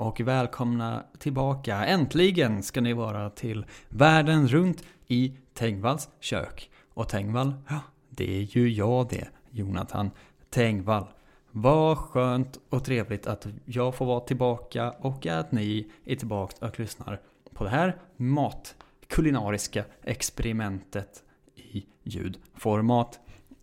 Och 0.00 0.20
välkomna 0.20 1.04
tillbaka. 1.18 1.86
Äntligen 1.86 2.62
ska 2.62 2.80
ni 2.80 2.92
vara 2.92 3.30
till 3.30 3.66
världen 3.88 4.48
runt 4.48 4.84
i 5.06 5.32
Tengvalls 5.54 6.08
kök. 6.20 6.70
Och 6.94 7.08
Tengvall, 7.08 7.54
ja, 7.68 7.80
det 8.10 8.36
är 8.36 8.42
ju 8.42 8.68
jag 8.68 9.08
det. 9.08 9.28
Jonathan 9.50 10.10
Tengvall. 10.50 11.04
Vad 11.50 11.98
skönt 11.98 12.60
och 12.68 12.84
trevligt 12.84 13.26
att 13.26 13.46
jag 13.64 13.94
får 13.94 14.06
vara 14.06 14.20
tillbaka 14.20 14.90
och 14.90 15.26
att 15.26 15.52
ni 15.52 15.90
är 16.04 16.16
tillbaka 16.16 16.66
och 16.66 16.80
lyssnar 16.80 17.20
på 17.54 17.64
det 17.64 17.70
här 17.70 17.96
matkulinariska 18.16 19.84
experimentet 20.02 21.22
i 21.54 21.86
ljudformat. 22.02 23.20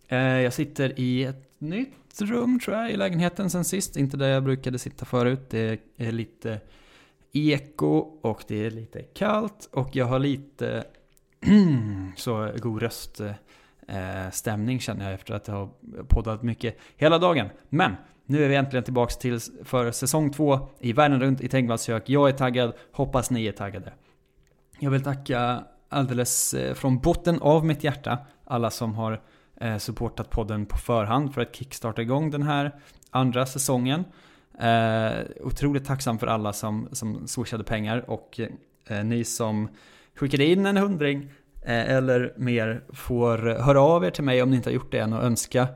Eh, 0.08 0.18
jag 0.18 0.52
sitter 0.52 1.00
i 1.00 1.24
ett 1.24 1.47
nytt 1.58 2.20
rum 2.20 2.60
tror 2.60 2.76
jag 2.76 2.90
i 2.90 2.96
lägenheten 2.96 3.50
sen 3.50 3.64
sist. 3.64 3.96
Inte 3.96 4.16
där 4.16 4.28
jag 4.28 4.44
brukade 4.44 4.78
sitta 4.78 5.04
förut. 5.04 5.46
Det 5.50 5.80
är 5.96 6.12
lite 6.12 6.60
eko 7.32 7.96
och 8.20 8.44
det 8.48 8.66
är 8.66 8.70
lite 8.70 9.02
kallt 9.02 9.68
och 9.72 9.96
jag 9.96 10.06
har 10.06 10.18
lite 10.18 10.84
så 12.16 12.50
god 12.56 12.82
röststämning 12.82 14.76
eh, 14.76 14.80
känner 14.80 15.04
jag 15.04 15.14
efter 15.14 15.34
att 15.34 15.48
jag 15.48 15.54
har 15.54 15.70
poddat 16.08 16.42
mycket 16.42 16.78
hela 16.96 17.18
dagen. 17.18 17.48
Men 17.68 17.92
nu 18.26 18.44
är 18.44 18.48
vi 18.48 18.54
äntligen 18.54 18.84
tillbaka 18.84 19.14
till 19.14 19.40
för 19.64 19.90
säsong 19.90 20.32
två 20.32 20.68
i 20.78 20.92
Världen 20.92 21.20
runt 21.20 21.40
i 21.40 21.48
Tengvalls 21.48 21.82
kök. 21.82 22.08
Jag 22.08 22.28
är 22.28 22.32
taggad, 22.32 22.72
hoppas 22.92 23.30
ni 23.30 23.46
är 23.46 23.52
taggade. 23.52 23.92
Jag 24.78 24.90
vill 24.90 25.02
tacka 25.02 25.64
alldeles 25.88 26.54
eh, 26.54 26.74
från 26.74 26.98
botten 26.98 27.42
av 27.42 27.66
mitt 27.66 27.84
hjärta 27.84 28.18
alla 28.44 28.70
som 28.70 28.94
har 28.94 29.20
Eh, 29.60 29.78
supportat 29.78 30.30
podden 30.30 30.66
på 30.66 30.76
förhand 30.76 31.34
för 31.34 31.40
att 31.40 31.56
kickstarta 31.56 32.02
igång 32.02 32.30
den 32.30 32.42
här 32.42 32.72
andra 33.10 33.46
säsongen. 33.46 34.04
Eh, 34.60 35.20
otroligt 35.40 35.84
tacksam 35.84 36.18
för 36.18 36.26
alla 36.26 36.52
som, 36.52 36.88
som 36.92 37.26
swishade 37.28 37.64
pengar 37.64 38.10
och 38.10 38.40
eh, 38.86 39.04
ni 39.04 39.24
som 39.24 39.68
skickade 40.14 40.44
in 40.44 40.66
en 40.66 40.76
hundring 40.76 41.32
eh, 41.62 41.90
eller 41.90 42.32
mer 42.36 42.82
får 42.92 43.38
höra 43.38 43.80
av 43.80 44.04
er 44.04 44.10
till 44.10 44.24
mig 44.24 44.42
om 44.42 44.50
ni 44.50 44.56
inte 44.56 44.70
har 44.70 44.74
gjort 44.74 44.92
det 44.92 44.98
än 44.98 45.12
och 45.12 45.24
önska 45.24 45.68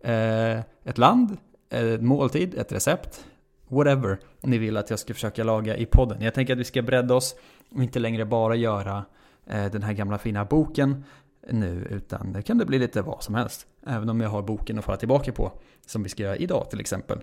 eh, 0.00 0.58
ett 0.84 0.98
land, 0.98 1.36
ett 1.70 2.02
måltid, 2.02 2.54
ett 2.54 2.72
recept, 2.72 3.24
whatever 3.68 4.18
ni 4.40 4.58
vill 4.58 4.76
att 4.76 4.90
jag 4.90 4.98
ska 4.98 5.14
försöka 5.14 5.44
laga 5.44 5.76
i 5.76 5.86
podden. 5.86 6.22
Jag 6.22 6.34
tänker 6.34 6.52
att 6.52 6.58
vi 6.58 6.64
ska 6.64 6.82
bredda 6.82 7.14
oss 7.14 7.34
och 7.70 7.82
inte 7.82 7.98
längre 7.98 8.24
bara 8.24 8.54
göra 8.54 9.04
eh, 9.46 9.66
den 9.66 9.82
här 9.82 9.92
gamla 9.92 10.18
fina 10.18 10.44
boken 10.44 11.04
nu, 11.50 11.86
utan 11.90 12.32
det 12.32 12.42
kan 12.42 12.58
det 12.58 12.66
bli 12.66 12.78
lite 12.78 13.02
vad 13.02 13.22
som 13.22 13.34
helst. 13.34 13.66
Även 13.86 14.08
om 14.08 14.20
jag 14.20 14.28
har 14.28 14.42
boken 14.42 14.78
att 14.78 14.84
falla 14.84 14.98
tillbaka 14.98 15.32
på, 15.32 15.52
som 15.86 16.02
vi 16.02 16.08
ska 16.08 16.22
göra 16.22 16.36
idag 16.36 16.70
till 16.70 16.80
exempel. 16.80 17.18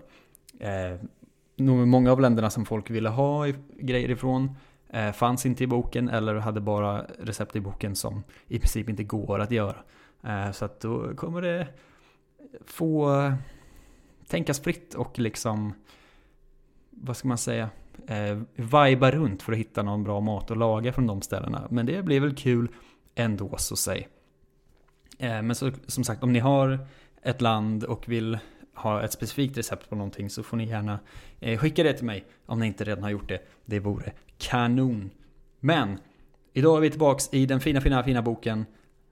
Eh, 0.58 1.00
många 1.86 2.12
av 2.12 2.20
länderna 2.20 2.50
som 2.50 2.64
folk 2.64 2.90
ville 2.90 3.08
ha 3.08 3.46
grejer 3.80 4.10
ifrån 4.10 4.50
eh, 4.88 5.12
fanns 5.12 5.46
inte 5.46 5.64
i 5.64 5.66
boken 5.66 6.08
eller 6.08 6.34
hade 6.34 6.60
bara 6.60 7.06
recept 7.18 7.56
i 7.56 7.60
boken 7.60 7.96
som 7.96 8.22
i 8.48 8.58
princip 8.58 8.88
inte 8.88 9.04
går 9.04 9.40
att 9.40 9.50
göra. 9.50 9.76
Eh, 10.24 10.50
så 10.50 10.64
att 10.64 10.80
då 10.80 11.14
kommer 11.14 11.42
det 11.42 11.68
få 12.66 13.12
tänkas 14.28 14.60
fritt 14.60 14.94
och 14.94 15.18
liksom, 15.18 15.72
vad 16.90 17.16
ska 17.16 17.28
man 17.28 17.38
säga, 17.38 17.70
eh, 18.06 18.38
viba 18.54 19.10
runt 19.10 19.42
för 19.42 19.52
att 19.52 19.58
hitta 19.58 19.82
någon 19.82 20.04
bra 20.04 20.20
mat 20.20 20.50
att 20.50 20.58
laga 20.58 20.92
från 20.92 21.06
de 21.06 21.22
ställena. 21.22 21.66
Men 21.70 21.86
det 21.86 22.02
blir 22.02 22.20
väl 22.20 22.34
kul 22.34 22.68
ändå 23.14 23.54
så 23.58 23.76
säg. 23.76 24.08
Eh, 25.18 25.42
men 25.42 25.54
så, 25.54 25.70
som 25.86 26.04
sagt, 26.04 26.22
om 26.22 26.32
ni 26.32 26.38
har 26.38 26.78
ett 27.22 27.40
land 27.40 27.84
och 27.84 28.08
vill 28.08 28.38
ha 28.74 29.02
ett 29.02 29.12
specifikt 29.12 29.58
recept 29.58 29.88
på 29.88 29.96
någonting 29.96 30.30
så 30.30 30.42
får 30.42 30.56
ni 30.56 30.64
gärna 30.68 30.98
eh, 31.40 31.58
skicka 31.58 31.82
det 31.82 31.92
till 31.92 32.06
mig 32.06 32.24
om 32.46 32.58
ni 32.60 32.66
inte 32.66 32.84
redan 32.84 33.02
har 33.02 33.10
gjort 33.10 33.28
det. 33.28 33.40
Det 33.64 33.78
vore 33.80 34.12
kanon. 34.38 35.10
Men 35.60 35.98
idag 36.52 36.76
är 36.76 36.80
vi 36.80 36.90
tillbaks 36.90 37.28
i 37.32 37.46
den 37.46 37.60
fina, 37.60 37.80
fina, 37.80 38.02
fina 38.04 38.22
boken 38.22 38.66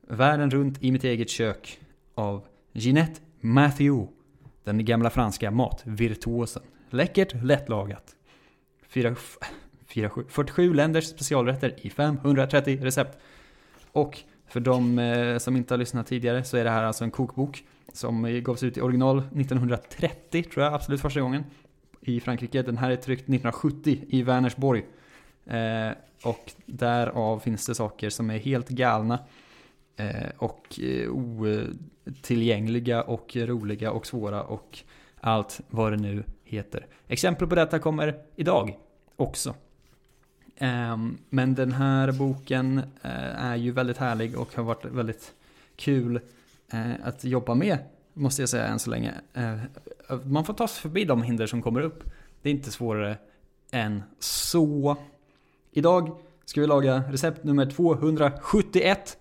Världen 0.09 0.51
runt 0.51 0.83
i 0.83 0.93
mitt 0.93 1.05
eget 1.05 1.31
kök 1.31 1.81
av 2.15 2.47
Jeanette 2.73 3.21
Matthew. 3.41 4.13
Den 4.65 4.85
gamla 4.85 5.11
franska 5.11 5.51
matvirtuosen. 5.51 6.63
Läckert, 6.91 7.43
lättlagat. 7.43 8.17
Fyra- 8.89 9.17
fyra- 9.87 10.25
47 10.29 10.75
länders 10.75 11.05
specialrätter 11.05 11.75
i 11.87 11.91
530 11.91 12.79
recept. 12.83 13.19
Och 13.93 14.19
för 14.55 14.61
de 14.61 14.99
eh, 14.99 15.39
som 15.39 15.57
inte 15.57 15.75
har 15.75 15.79
lyssnat 15.79 16.07
tidigare 16.07 16.45
så 16.45 16.57
är 16.57 16.65
det 16.65 16.71
här 16.71 16.83
alltså 16.83 17.05
en 17.05 17.11
kokbok 17.11 17.65
som 17.93 18.43
gavs 18.43 18.63
ut 18.63 18.77
i 18.77 18.81
original 18.81 19.19
1930 19.19 20.43
tror 20.43 20.65
jag 20.65 20.75
absolut 20.75 21.01
första 21.01 21.21
gången 21.21 21.45
i 22.01 22.21
Frankrike. 22.21 22.63
Den 22.63 22.77
här 22.77 22.91
är 22.91 22.97
tryckt 22.97 23.23
1970 23.23 23.99
i 24.09 24.23
Vänersborg. 24.23 24.85
Eh, 25.47 25.91
och 26.25 26.53
därav 26.67 27.39
finns 27.39 27.67
det 27.67 27.75
saker 27.75 28.11
som 28.11 28.31
är 28.31 28.39
helt 28.39 28.69
galna 28.69 29.19
eh, 29.97 30.31
och 30.39 30.81
eh, 30.81 31.11
otillgängliga 31.11 33.03
och 33.03 33.37
roliga 33.37 33.91
och 33.91 34.07
svåra 34.07 34.43
och 34.43 34.79
allt 35.21 35.61
vad 35.71 35.93
det 35.93 35.97
nu 35.97 36.25
heter. 36.45 36.87
Exempel 37.09 37.49
på 37.49 37.55
detta 37.55 37.79
kommer 37.79 38.15
idag 38.37 38.77
också. 39.17 39.55
Ehm, 40.57 41.19
men 41.31 41.55
den 41.55 41.73
här 41.73 42.13
boken 42.13 42.79
eh, 42.79 43.45
är 43.45 43.57
ju 43.57 43.71
väldigt 43.71 43.97
härlig 43.97 44.39
och 44.39 44.55
har 44.55 44.63
varit 44.63 44.85
väldigt 44.85 45.33
kul 45.77 46.21
eh, 46.73 46.93
att 47.05 47.25
jobba 47.25 47.55
med, 47.55 47.79
måste 48.13 48.43
jag 48.43 48.49
säga 48.49 48.67
än 48.67 48.79
så 48.79 48.91
länge. 48.91 49.15
Eh, 49.33 49.59
man 50.25 50.45
får 50.45 50.55
ta 50.55 50.69
sig 50.69 50.83
förbi 50.83 51.05
de 51.05 51.23
hinder 51.23 51.47
som 51.47 51.63
kommer 51.63 51.81
upp. 51.81 52.05
Det 52.43 52.49
är 52.49 52.55
inte 52.55 52.71
svårare 52.71 53.17
än 53.71 54.03
så. 54.19 54.97
Idag 55.71 56.17
ska 56.45 56.61
vi 56.61 56.67
laga 56.67 57.05
recept 57.11 57.45
nummer 57.45 57.67
271 57.67 59.17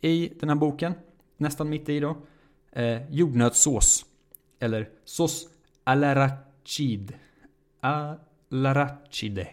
i 0.00 0.32
den 0.40 0.48
här 0.48 0.56
boken. 0.56 0.94
Nästan 1.36 1.68
mitt 1.68 1.88
i 1.88 2.00
då. 2.00 2.16
Eh, 2.72 3.10
jordnötssås. 3.10 4.04
Eller 4.58 4.88
sås 5.04 5.48
alarachide. 5.84 7.12
Alarachide. 7.80 9.46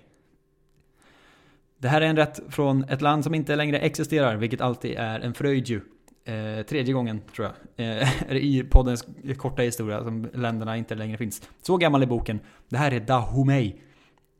Det 1.83 1.89
här 1.89 2.01
är 2.01 2.05
en 2.05 2.15
rätt 2.15 2.39
från 2.49 2.83
ett 2.83 3.01
land 3.01 3.23
som 3.23 3.35
inte 3.35 3.55
längre 3.55 3.79
existerar, 3.79 4.35
vilket 4.35 4.61
alltid 4.61 4.95
är 4.97 5.19
en 5.19 5.33
fröjd 5.33 5.67
ju. 5.67 5.81
Eh, 6.25 6.65
tredje 6.65 6.93
gången, 6.93 7.21
tror 7.35 7.47
jag, 7.47 8.01
eh, 8.01 8.31
i 8.35 8.63
poddens 8.71 9.07
korta 9.37 9.61
historia 9.61 10.03
som 10.03 10.29
länderna 10.33 10.77
inte 10.77 10.95
längre 10.95 11.17
finns. 11.17 11.41
Så 11.61 11.77
gammal 11.77 12.01
är 12.01 12.05
boken. 12.05 12.39
Det 12.69 12.77
här 12.77 12.91
är 12.91 12.99
Dahomey. 12.99 13.73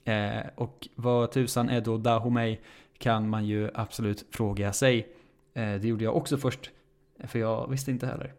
Eh, 0.05 0.41
och 0.55 0.87
vad 0.95 1.31
tusan 1.31 1.69
är 1.69 1.81
då 1.81 1.97
Dahomey? 1.97 2.57
Kan 2.97 3.29
man 3.29 3.45
ju 3.45 3.69
absolut 3.73 4.25
fråga 4.31 4.73
sig. 4.73 5.07
Eh, 5.53 5.73
det 5.73 5.87
gjorde 5.87 6.03
jag 6.03 6.15
också 6.15 6.37
först, 6.37 6.71
för 7.27 7.39
jag 7.39 7.69
visste 7.69 7.91
inte 7.91 8.07
heller. 8.07 8.33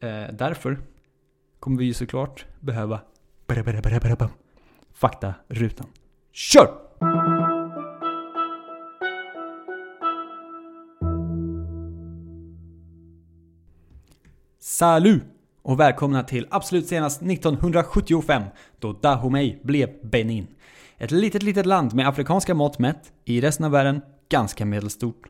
Eh, 0.00 0.34
därför 0.34 0.78
kommer 1.60 1.78
vi 1.78 1.84
ju 1.84 1.94
såklart 1.94 2.46
behöva 2.60 3.00
faktarutan. 4.92 5.86
Kör! 6.32 7.57
Salut! 14.78 15.22
Och 15.62 15.80
välkomna 15.80 16.22
till 16.22 16.46
absolut 16.50 16.86
senast 16.86 17.22
1975 17.22 18.42
då 18.78 18.92
Dahomey 18.92 19.56
blev 19.62 19.88
Benin. 20.02 20.46
Ett 20.98 21.10
litet, 21.10 21.42
litet 21.42 21.66
land 21.66 21.94
med 21.94 22.08
afrikanska 22.08 22.54
mått 22.54 22.78
mätt, 22.78 23.12
i 23.24 23.40
resten 23.40 23.64
av 23.64 23.70
världen 23.70 24.00
ganska 24.28 24.64
medelstort. 24.64 25.26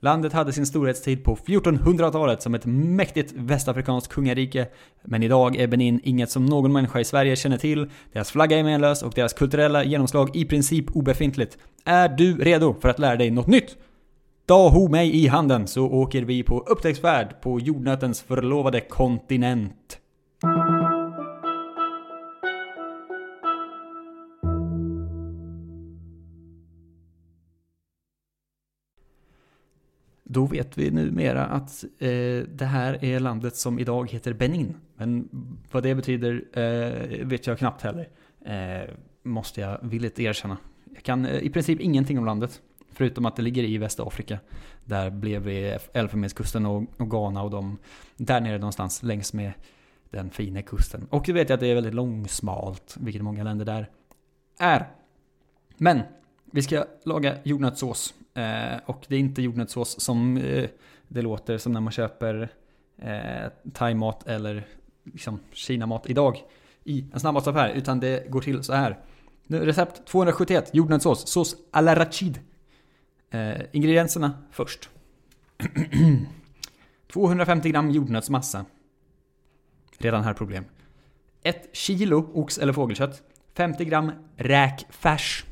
Landet 0.00 0.32
hade 0.32 0.52
sin 0.52 0.66
storhetstid 0.66 1.24
på 1.24 1.36
1400-talet 1.36 2.42
som 2.42 2.54
ett 2.54 2.66
mäktigt 2.66 3.32
västafrikanskt 3.36 4.12
kungarike, 4.12 4.68
men 5.04 5.22
idag 5.22 5.56
är 5.56 5.66
Benin 5.66 6.00
inget 6.04 6.30
som 6.30 6.46
någon 6.46 6.72
människa 6.72 7.00
i 7.00 7.04
Sverige 7.04 7.36
känner 7.36 7.58
till, 7.58 7.90
deras 8.12 8.30
flagga 8.30 8.58
är 8.58 8.64
menlös 8.64 9.02
och 9.02 9.12
deras 9.14 9.32
kulturella 9.32 9.84
genomslag 9.84 10.36
i 10.36 10.44
princip 10.44 10.96
obefintligt. 10.96 11.58
Är 11.84 12.08
du 12.08 12.38
redo 12.38 12.74
för 12.80 12.88
att 12.88 12.98
lära 12.98 13.16
dig 13.16 13.30
något 13.30 13.46
nytt? 13.46 13.76
Dahomey 14.50 15.10
i 15.10 15.26
handen 15.26 15.66
så 15.66 15.86
åker 15.86 16.22
vi 16.22 16.42
på 16.42 16.60
upptäcktsfärd 16.60 17.40
på 17.40 17.60
jordnötens 17.60 18.22
förlovade 18.22 18.80
kontinent. 18.80 19.98
Då 30.24 30.46
vet 30.46 30.78
vi 30.78 30.90
numera 30.90 31.46
att 31.46 31.84
eh, 31.98 32.08
det 32.48 32.68
här 32.70 33.04
är 33.04 33.20
landet 33.20 33.56
som 33.56 33.78
idag 33.78 34.10
heter 34.10 34.32
Benin. 34.32 34.74
Men 34.96 35.28
vad 35.72 35.82
det 35.82 35.94
betyder 35.94 36.44
eh, 36.52 37.26
vet 37.26 37.46
jag 37.46 37.58
knappt 37.58 37.82
heller. 37.82 38.08
Eh, 38.44 38.94
måste 39.22 39.60
jag 39.60 39.78
villigt 39.82 40.18
erkänna. 40.18 40.56
Jag 40.94 41.02
kan 41.02 41.26
eh, 41.26 41.38
i 41.38 41.50
princip 41.50 41.80
ingenting 41.80 42.18
om 42.18 42.24
landet. 42.24 42.60
Förutom 42.92 43.26
att 43.26 43.36
det 43.36 43.42
ligger 43.42 43.64
i 43.64 43.78
Västafrika. 43.78 44.38
Där 44.84 45.10
blev 45.10 45.42
vi 45.42 45.78
Elfenbenskusten 45.92 46.66
och, 46.66 46.82
och 46.96 47.10
Ghana 47.10 47.42
och 47.42 47.50
de 47.50 47.78
där 48.16 48.40
nere 48.40 48.58
någonstans 48.58 49.02
längs 49.02 49.32
med 49.32 49.52
den 50.10 50.30
fina 50.30 50.62
kusten. 50.62 51.06
Och 51.10 51.22
du 51.26 51.32
vet 51.32 51.48
jag 51.48 51.54
att 51.54 51.60
det 51.60 51.66
är 51.66 51.74
väldigt 51.74 51.94
långsmalt, 51.94 52.96
vilket 53.00 53.22
många 53.22 53.44
länder 53.44 53.64
där 53.64 53.90
är. 54.58 54.88
Men 55.76 56.02
vi 56.44 56.62
ska 56.62 56.84
laga 57.04 57.36
jordnötssås. 57.42 58.14
Eh, 58.34 58.80
och 58.86 59.04
det 59.08 59.14
är 59.14 59.18
inte 59.18 59.42
jordnötssås 59.42 60.00
som 60.00 60.36
eh, 60.36 60.68
det 61.08 61.22
låter 61.22 61.58
som 61.58 61.72
när 61.72 61.80
man 61.80 61.92
köper 61.92 62.48
eh, 62.98 63.72
thaimat 63.72 64.26
eller 64.26 64.66
liksom 65.04 65.40
kinamat 65.52 66.10
idag 66.10 66.42
i 66.84 67.04
en 67.12 67.20
snabbmatsaffär. 67.20 67.68
Utan 67.68 68.00
det 68.00 68.30
går 68.30 68.40
till 68.40 68.62
så 68.62 68.72
här. 68.72 68.98
Recept 69.46 70.06
271 70.06 70.70
jordnötssås. 70.72 71.28
Sås 71.28 71.56
à 71.70 71.80
la 71.80 71.94
rachid. 71.94 72.38
Eh, 73.30 73.60
ingredienserna 73.72 74.32
först. 74.50 74.88
250 77.12 77.70
gram 77.70 77.90
jordnötsmassa. 77.90 78.64
Redan 79.98 80.24
här 80.24 80.34
problem. 80.34 80.64
1 81.42 81.68
kilo 81.72 82.30
ox 82.34 82.58
eller 82.58 82.72
fågelkött. 82.72 83.22
50 83.54 83.84
gram 83.84 84.12
räkfärs. 84.36 85.44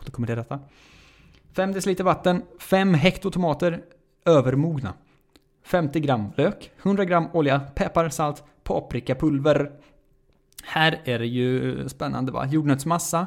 Återkommer 0.00 0.26
till 0.26 0.36
detta. 0.36 0.60
5 1.52 1.72
deciliter 1.72 2.04
vatten. 2.04 2.42
5 2.58 2.94
hekto 2.94 3.30
tomater. 3.30 3.82
Övermogna. 4.24 4.94
50 5.62 6.00
gram 6.00 6.32
lök. 6.36 6.70
100 6.82 7.04
gram 7.04 7.28
olja. 7.32 7.60
Peppar, 7.60 8.08
salt, 8.08 8.44
paprikapulver. 8.62 9.72
Här 10.64 11.00
är 11.04 11.18
det 11.18 11.26
ju 11.26 11.88
spännande 11.88 12.32
va? 12.32 12.46
Jordnötsmassa 12.46 13.26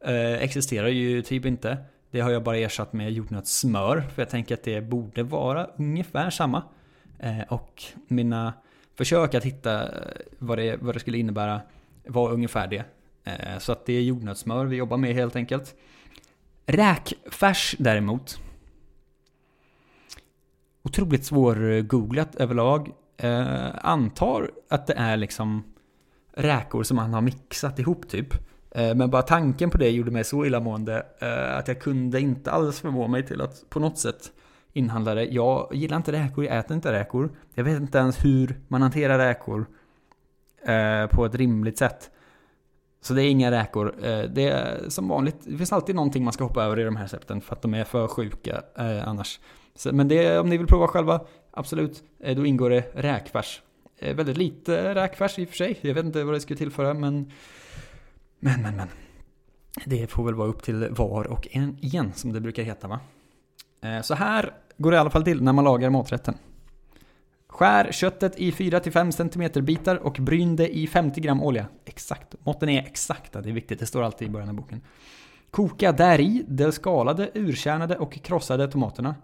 eh, 0.00 0.32
existerar 0.32 0.88
ju 0.88 1.22
typ 1.22 1.46
inte. 1.46 1.78
Det 2.14 2.20
har 2.20 2.30
jag 2.30 2.42
bara 2.42 2.56
ersatt 2.56 2.92
med 2.92 3.12
jordnötssmör. 3.12 4.00
För 4.00 4.22
jag 4.22 4.28
tänker 4.28 4.54
att 4.54 4.62
det 4.62 4.80
borde 4.80 5.22
vara 5.22 5.66
ungefär 5.76 6.30
samma. 6.30 6.62
Eh, 7.18 7.40
och 7.48 7.82
mina 8.08 8.52
försök 8.94 9.34
att 9.34 9.44
hitta 9.44 9.82
eh, 9.82 10.10
vad 10.38 10.58
det, 10.58 10.76
vad 10.76 10.94
det 10.94 11.00
skulle 11.00 11.18
innebära 11.18 11.60
var 12.06 12.32
ungefär 12.32 12.66
det. 12.66 12.84
Eh, 13.24 13.58
så 13.58 13.72
att 13.72 13.86
det 13.86 13.92
är 13.92 14.00
jordnötssmör 14.00 14.64
vi 14.64 14.76
jobbar 14.76 14.96
med 14.96 15.14
helt 15.14 15.36
enkelt. 15.36 15.74
Räkfärs 16.66 17.76
däremot. 17.78 18.40
Otroligt 20.82 21.24
svårgooglat 21.24 22.34
överlag. 22.34 22.90
Eh, 23.16 23.86
antar 23.86 24.50
att 24.68 24.86
det 24.86 24.94
är 24.94 25.16
liksom 25.16 25.74
räkor 26.32 26.82
som 26.82 26.96
man 26.96 27.14
har 27.14 27.20
mixat 27.20 27.78
ihop 27.78 28.08
typ. 28.08 28.34
Eh, 28.74 28.94
men 28.94 29.10
bara 29.10 29.22
tanken 29.22 29.70
på 29.70 29.78
det 29.78 29.90
gjorde 29.90 30.10
mig 30.10 30.24
så 30.24 30.44
illamående 30.44 31.06
eh, 31.18 31.56
att 31.56 31.68
jag 31.68 31.80
kunde 31.80 32.20
inte 32.20 32.50
alls 32.50 32.80
förmå 32.80 33.08
mig 33.08 33.26
till 33.26 33.40
att 33.40 33.70
på 33.70 33.80
något 33.80 33.98
sätt 33.98 34.32
inhandla 34.72 35.14
det. 35.14 35.24
Jag 35.24 35.70
gillar 35.72 35.96
inte 35.96 36.12
räkor, 36.12 36.44
jag 36.44 36.58
äter 36.58 36.74
inte 36.74 36.92
räkor. 36.92 37.30
Jag 37.54 37.64
vet 37.64 37.80
inte 37.80 37.98
ens 37.98 38.24
hur 38.24 38.60
man 38.68 38.82
hanterar 38.82 39.18
räkor 39.18 39.66
eh, 40.66 41.06
på 41.06 41.24
ett 41.24 41.34
rimligt 41.34 41.78
sätt. 41.78 42.10
Så 43.00 43.14
det 43.14 43.22
är 43.22 43.30
inga 43.30 43.50
räkor. 43.50 43.94
Det 44.28 44.48
är 44.48 44.88
som 44.88 45.08
vanligt, 45.08 45.36
det 45.44 45.56
finns 45.56 45.72
alltid 45.72 45.94
någonting 45.94 46.24
man 46.24 46.32
ska 46.32 46.44
hoppa 46.44 46.64
över 46.64 46.80
i 46.80 46.84
de 46.84 46.96
här 46.96 47.04
recepten 47.04 47.40
för 47.40 47.54
att 47.56 47.62
de 47.62 47.74
är 47.74 47.84
för 47.84 48.08
sjuka 48.08 48.62
annars. 49.04 49.40
Men 49.92 50.08
det, 50.08 50.38
om 50.38 50.48
ni 50.48 50.56
vill 50.56 50.66
prova 50.66 50.88
själva, 50.88 51.20
absolut, 51.50 52.02
då 52.36 52.46
ingår 52.46 52.70
det 52.70 52.84
räkfärs. 52.94 53.62
Väldigt 54.00 54.36
lite 54.36 54.94
räkfärs 54.94 55.38
i 55.38 55.44
och 55.44 55.48
för 55.48 55.56
sig. 55.56 55.78
Jag 55.80 55.94
vet 55.94 56.04
inte 56.04 56.24
vad 56.24 56.34
det 56.34 56.40
skulle 56.40 56.58
tillföra 56.58 56.94
men 56.94 57.30
men, 58.44 58.62
men, 58.62 58.76
men. 58.76 58.88
Det 59.84 60.06
får 60.10 60.24
väl 60.24 60.34
vara 60.34 60.48
upp 60.48 60.62
till 60.62 60.88
var 60.90 61.26
och 61.26 61.48
en 61.50 61.78
igen, 61.80 62.12
som 62.14 62.32
det 62.32 62.40
brukar 62.40 62.62
heta 62.62 62.88
va? 62.88 63.00
Eh, 63.80 64.00
så 64.00 64.14
här 64.14 64.52
går 64.76 64.90
det 64.90 64.96
i 64.96 65.00
alla 65.00 65.10
fall 65.10 65.24
till 65.24 65.42
när 65.42 65.52
man 65.52 65.64
lagar 65.64 65.90
maträtten. 65.90 66.34
Skär 67.48 67.92
köttet 67.92 68.38
i 68.38 68.50
4-5 68.50 69.10
cm 69.10 69.64
bitar 69.64 69.96
och 69.96 70.16
bryn 70.20 70.56
det 70.56 70.76
i 70.76 70.86
50 70.86 71.20
gram 71.20 71.42
olja. 71.42 71.66
Exakt. 71.84 72.34
Måtten 72.44 72.68
är 72.68 72.82
exakta, 72.82 73.40
det 73.40 73.48
är 73.48 73.52
viktigt. 73.52 73.80
Det 73.80 73.86
står 73.86 74.02
alltid 74.02 74.28
i 74.28 74.30
början 74.30 74.48
av 74.48 74.54
boken. 74.54 74.80
Koka 75.50 75.92
där 75.92 76.20
i 76.20 76.44
de 76.48 76.72
skalade, 76.72 77.30
urkärnade 77.34 77.96
och 77.96 78.12
krossade 78.22 78.68
tomaterna. 78.68 79.14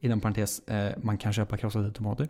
Inom 0.00 0.20
parentes, 0.20 0.68
eh, 0.68 0.92
man 1.02 1.18
kan 1.18 1.32
köpa 1.32 1.56
krossade 1.56 1.92
tomater. 1.92 2.28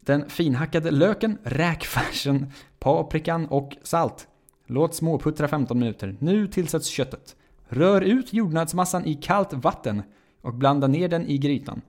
Den 0.00 0.30
finhackade 0.30 0.90
löken, 0.90 1.38
räkfärsen, 1.42 2.52
paprikan 2.78 3.46
och 3.46 3.76
salt. 3.82 4.28
Låt 4.72 4.94
småputtra 4.94 5.48
15 5.48 5.78
minuter. 5.78 6.16
Nu 6.18 6.46
tillsätts 6.46 6.86
köttet. 6.86 7.36
Rör 7.68 8.00
ut 8.00 8.32
jordnötsmassan 8.32 9.06
i 9.06 9.14
kallt 9.14 9.52
vatten 9.52 10.02
och 10.40 10.54
blanda 10.54 10.86
ner 10.86 11.08
den 11.08 11.26
i 11.26 11.38
grytan. 11.38 11.80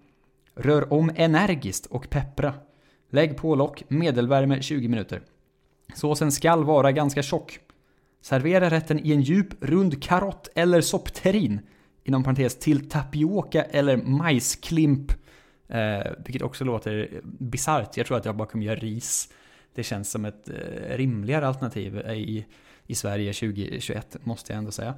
Rör 0.55 0.93
om 0.93 1.11
energiskt 1.15 1.85
och 1.85 2.09
peppra. 2.09 2.53
Lägg 3.09 3.37
på 3.37 3.55
lock, 3.55 3.83
medelvärme 3.87 4.61
20 4.61 4.87
minuter. 4.87 5.21
Såsen 5.95 6.31
skall 6.31 6.63
vara 6.63 6.91
ganska 6.91 7.23
tjock. 7.23 7.59
Servera 8.21 8.69
rätten 8.69 8.99
i 9.05 9.11
en 9.11 9.21
djup, 9.21 9.47
rund 9.59 10.03
karott 10.03 10.49
eller 10.55 10.81
soppterrin. 10.81 11.61
Inom 12.03 12.23
parentes 12.23 12.59
till 12.59 12.89
tapioka 12.89 13.63
eller 13.63 13.97
majsklimp. 13.97 15.11
Eh, 15.67 16.11
vilket 16.25 16.41
också 16.41 16.63
låter 16.63 17.21
bisarrt. 17.23 17.97
Jag 17.97 18.05
tror 18.05 18.17
att 18.17 18.25
jag 18.25 18.35
bara 18.35 18.47
kommer 18.47 18.65
göra 18.65 18.79
ris. 18.79 19.29
Det 19.75 19.83
känns 19.83 20.11
som 20.11 20.25
ett 20.25 20.49
eh, 20.49 20.97
rimligare 20.97 21.47
alternativ 21.47 21.97
i 21.97 22.45
i 22.93 22.95
Sverige 22.95 23.33
2021, 23.33 24.17
måste 24.23 24.53
jag 24.53 24.57
ändå 24.57 24.71
säga. 24.71 24.93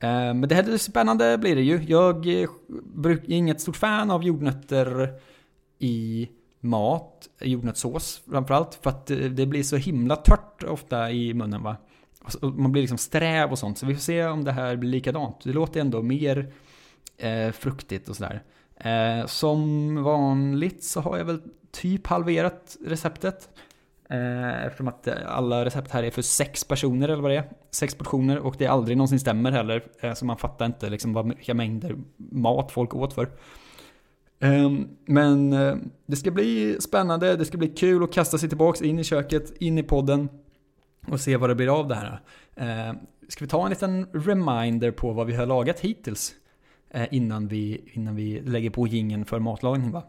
Eh, 0.00 0.34
men 0.34 0.48
det 0.48 0.54
här 0.54 0.72
är 0.72 0.76
spännande 0.76 1.38
blir 1.38 1.56
det 1.56 1.62
ju. 1.62 1.76
Eh, 1.76 1.90
jag 1.90 2.26
är 2.26 3.30
inget 3.30 3.60
stort 3.60 3.76
fan 3.76 4.10
av 4.10 4.24
jordnötter 4.24 5.14
i 5.78 6.28
mat, 6.60 7.28
jordnötssås 7.40 8.22
framförallt, 8.30 8.74
för 8.82 8.90
att 8.90 9.10
eh, 9.10 9.18
det 9.18 9.46
blir 9.46 9.62
så 9.62 9.76
himla 9.76 10.16
tört 10.16 10.62
ofta 10.62 11.10
i 11.10 11.34
munnen 11.34 11.62
va. 11.62 11.76
Man 12.42 12.72
blir 12.72 12.82
liksom 12.82 12.98
sträv 12.98 13.50
och 13.50 13.58
sånt, 13.58 13.78
så 13.78 13.86
vi 13.86 13.94
får 13.94 14.02
se 14.02 14.24
om 14.24 14.44
det 14.44 14.52
här 14.52 14.76
blir 14.76 14.90
likadant. 14.90 15.36
Det 15.44 15.52
låter 15.52 15.80
ändå 15.80 16.02
mer 16.02 16.52
eh, 17.16 17.52
fruktigt 17.52 18.08
och 18.08 18.16
sådär. 18.16 18.42
Eh, 18.76 19.26
som 19.26 19.94
vanligt 20.02 20.84
så 20.84 21.00
har 21.00 21.18
jag 21.18 21.24
väl 21.24 21.42
typ 21.70 22.06
halverat 22.06 22.76
receptet. 22.86 23.48
Eh, 24.10 24.66
eftersom 24.66 24.88
att 24.88 25.06
eh, 25.06 25.14
alla 25.26 25.64
recept 25.64 25.90
här 25.90 26.02
är 26.02 26.10
för 26.10 26.22
sex 26.22 26.64
personer 26.64 27.08
eller 27.08 27.22
vad 27.22 27.30
det 27.30 27.36
är. 27.36 27.50
Sex 27.70 27.94
portioner 27.94 28.38
och 28.38 28.54
det 28.58 28.66
aldrig 28.66 28.96
någonsin 28.96 29.20
stämmer 29.20 29.52
heller. 29.52 29.84
Eh, 30.00 30.14
så 30.14 30.24
man 30.24 30.36
fattar 30.36 30.66
inte 30.66 30.90
liksom 30.90 31.32
vilka 31.36 31.54
mängder 31.54 31.96
mat 32.16 32.72
folk 32.72 32.94
åt 32.94 33.14
för. 33.14 33.30
Ehm, 34.40 34.88
men 35.04 35.50
det 36.06 36.16
ska 36.16 36.30
bli 36.30 36.76
spännande, 36.80 37.36
det 37.36 37.44
ska 37.44 37.58
bli 37.58 37.68
kul 37.68 38.02
att 38.02 38.12
kasta 38.12 38.38
sig 38.38 38.48
tillbaks 38.48 38.82
in 38.82 38.98
i 38.98 39.04
köket, 39.04 39.56
in 39.62 39.78
i 39.78 39.82
podden 39.82 40.28
och 41.06 41.20
se 41.20 41.36
vad 41.36 41.50
det 41.50 41.54
blir 41.54 41.80
av 41.80 41.88
det 41.88 41.94
här. 41.94 42.20
Ehm, 42.56 42.96
ska 43.28 43.44
vi 43.44 43.48
ta 43.48 43.64
en 43.64 43.70
liten 43.70 44.06
reminder 44.12 44.90
på 44.90 45.12
vad 45.12 45.26
vi 45.26 45.34
har 45.34 45.46
lagat 45.46 45.80
hittills? 45.80 46.32
Innan 47.10 47.48
vi, 47.48 47.90
innan 47.92 48.16
vi 48.16 48.40
lägger 48.40 48.70
på 48.70 48.86
gingen 48.86 49.24
för 49.24 49.38
matlagning 49.38 49.90
va? 49.90 50.02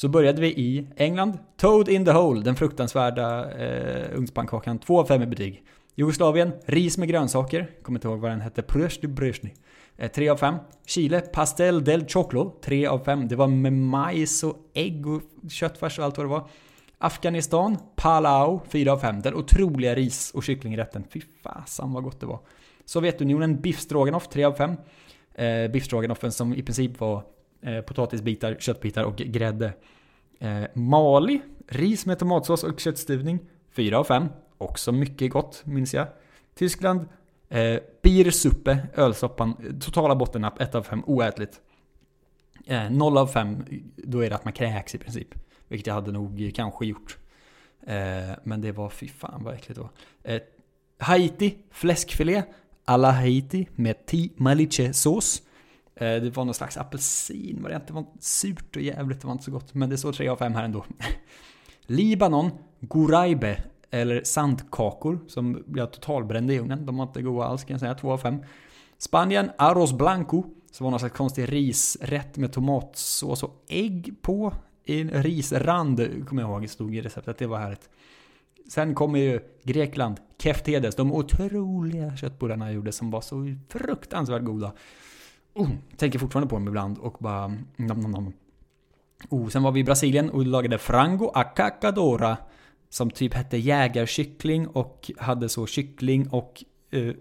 Så 0.00 0.08
började 0.08 0.40
vi 0.40 0.48
i 0.48 0.86
England. 0.96 1.38
Toad 1.56 1.88
in 1.88 2.04
the 2.04 2.10
hole, 2.10 2.40
den 2.40 2.56
fruktansvärda 2.56 3.50
eh, 3.50 4.18
ugnspannkakan. 4.18 4.78
2 4.78 5.00
av 5.00 5.04
5 5.04 5.22
i 5.22 5.26
betyg. 5.26 5.62
Jugoslavien, 5.94 6.52
ris 6.66 6.98
med 6.98 7.08
grönsaker. 7.08 7.70
Kommer 7.82 7.98
inte 7.98 8.08
ihåg 8.08 8.20
vad 8.20 8.30
den 8.30 8.40
hette. 8.40 8.62
Prösny 8.62 9.08
Brösny. 9.08 9.50
3 10.14 10.26
eh, 10.26 10.32
av 10.32 10.36
5. 10.36 10.54
Chile, 10.86 11.20
Pastel 11.20 11.84
del 11.84 12.08
Choclo. 12.08 12.56
3 12.64 12.86
av 12.86 13.04
5. 13.04 13.28
Det 13.28 13.36
var 13.36 13.46
med 13.46 13.72
majs 13.72 14.44
och 14.44 14.56
ägg 14.74 15.06
och 15.06 15.22
köttfärs 15.50 15.98
och 15.98 16.04
allt 16.04 16.16
vad 16.16 16.26
det 16.26 16.30
var. 16.30 16.48
Afghanistan, 16.98 17.78
Palau, 17.96 18.60
4 18.68 18.92
av 18.92 18.98
5. 18.98 19.22
Den 19.22 19.34
otroliga 19.34 19.94
ris 19.94 20.30
och 20.34 20.44
kycklingrätten. 20.44 21.04
Fy 21.12 21.20
fasen 21.42 21.92
vad 21.92 22.04
gott 22.04 22.20
det 22.20 22.26
var. 22.26 22.40
Sovjetunionen, 22.84 23.60
biff 23.60 23.80
stroganoff, 23.80 24.28
3 24.28 24.44
av 24.44 24.52
5. 24.52 24.76
Eh, 25.34 25.70
biff 25.70 25.84
stroganoffen 25.84 26.32
som 26.32 26.54
i 26.54 26.62
princip 26.62 27.00
var 27.00 27.22
eh, 27.62 27.80
potatisbitar, 27.80 28.56
köttbitar 28.60 29.04
och 29.04 29.16
grädde. 29.16 29.72
Eh, 30.38 30.62
Mali, 30.74 31.40
ris 31.68 32.06
med 32.06 32.18
tomatsås 32.18 32.64
och 32.64 32.80
köttstuvning, 32.80 33.38
4 33.70 33.98
av 33.98 34.04
5. 34.04 34.28
Också 34.58 34.92
mycket 34.92 35.32
gott, 35.32 35.62
minns 35.66 35.94
jag. 35.94 36.06
Tyskland, 36.54 37.08
eh, 37.48 37.78
Biersuppe, 38.02 38.88
ölsoppan, 38.94 39.80
totala 39.80 40.16
bottennapp, 40.16 40.60
1 40.60 40.74
av 40.74 40.82
5, 40.82 41.02
oätligt. 41.06 41.60
Eh, 42.66 42.90
0 42.90 43.18
av 43.18 43.26
5, 43.26 43.64
då 43.96 44.24
är 44.24 44.30
det 44.30 44.36
att 44.36 44.44
man 44.44 44.52
kräks 44.52 44.94
i 44.94 44.98
princip. 44.98 45.28
Vilket 45.68 45.86
jag 45.86 45.94
hade 45.94 46.12
nog 46.12 46.52
kanske 46.54 46.86
gjort. 46.86 47.18
Eh, 47.86 48.36
men 48.42 48.60
det 48.60 48.72
var, 48.72 48.88
fy 48.88 49.08
fan 49.08 49.44
vad 49.44 49.54
äckligt 49.54 49.74
det 49.74 49.80
var. 49.80 49.90
Eh, 50.22 50.40
Haiti, 50.98 51.56
fläskfilé, 51.70 52.42
alla 52.84 53.10
Haiti 53.10 53.68
med 53.74 54.06
ti 54.06 54.32
maliche 54.36 54.92
sås. 54.92 55.42
Eh, 56.00 56.22
det 56.22 56.36
var 56.36 56.44
någon 56.44 56.54
slags 56.54 56.76
apelsinvariant. 56.76 57.86
Det 57.86 57.92
var 57.92 58.04
surt 58.20 58.76
och 58.76 58.82
jävligt, 58.82 59.20
det 59.20 59.26
var 59.26 59.32
inte 59.32 59.44
så 59.44 59.50
gott. 59.50 59.74
Men 59.74 59.90
det 59.90 59.98
står 59.98 60.12
3 60.12 60.28
av 60.28 60.36
5 60.36 60.54
här 60.54 60.64
ändå. 60.64 60.84
Libanon, 61.82 62.50
Gouraibe, 62.80 63.62
eller 63.90 64.24
sandkakor 64.24 65.20
som 65.28 65.64
jag 65.74 65.92
totalbrände 65.92 66.54
i 66.54 66.58
ugnen. 66.58 66.86
De 66.86 66.96
var 66.96 67.04
inte 67.04 67.22
goda 67.22 67.44
alls 67.44 67.64
kan 67.64 67.74
jag 67.74 67.80
säga, 67.80 67.94
2 67.94 68.12
av 68.12 68.18
5. 68.18 68.42
Spanien, 68.98 69.50
arroz 69.58 69.92
blanco. 69.92 70.44
Som 70.72 70.84
var 70.84 70.90
någon 70.90 71.00
slags 71.00 71.16
konstig 71.16 71.52
risrätt 71.52 72.36
med 72.36 72.52
tomatsås 72.52 73.42
och 73.42 73.64
ägg 73.68 74.14
på. 74.22 74.52
I 74.84 75.00
en 75.00 75.22
risrand, 75.22 76.26
kommer 76.28 76.42
jag 76.42 76.50
ihåg, 76.50 76.68
stod 76.68 76.94
i 76.94 77.00
receptet. 77.00 77.38
Det 77.38 77.46
var 77.46 77.58
härligt. 77.58 77.88
Sen 78.68 78.94
kommer 78.94 79.18
ju 79.18 79.40
Grekland, 79.62 80.16
Keftedes, 80.38 80.94
de 80.94 81.12
otroliga 81.12 82.16
köttbullarna 82.16 82.66
jag 82.66 82.74
gjorde 82.74 82.92
som 82.92 83.10
var 83.10 83.20
så 83.20 83.54
fruktansvärt 83.68 84.42
goda. 84.42 84.72
Oh, 85.54 85.68
tänker 85.96 86.18
fortfarande 86.18 86.48
på 86.48 86.56
dem 86.56 86.68
ibland 86.68 86.98
och 86.98 87.16
bara... 87.20 87.48
Nom, 87.76 88.00
nom, 88.00 88.10
nom. 88.10 88.32
Oh, 89.28 89.48
sen 89.48 89.62
var 89.62 89.72
vi 89.72 89.80
i 89.80 89.84
Brasilien 89.84 90.30
och 90.30 90.46
lagade 90.46 90.78
frango 90.78 91.30
a 91.34 91.44
cacadora. 91.44 92.36
Som 92.88 93.10
typ 93.10 93.34
hette 93.34 93.56
jägarkyckling 93.56 94.66
och 94.66 95.10
hade 95.18 95.48
så 95.48 95.66
kyckling 95.66 96.28
och 96.30 96.64
uh, 96.94 97.14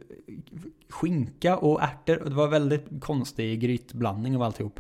skinka 0.90 1.58
och 1.58 1.82
ärtor. 1.82 2.24
Det 2.26 2.36
var 2.36 2.48
väldigt 2.48 2.86
konstig 3.00 3.60
grytblandning 3.60 4.36
av 4.36 4.42
alltihop. 4.42 4.80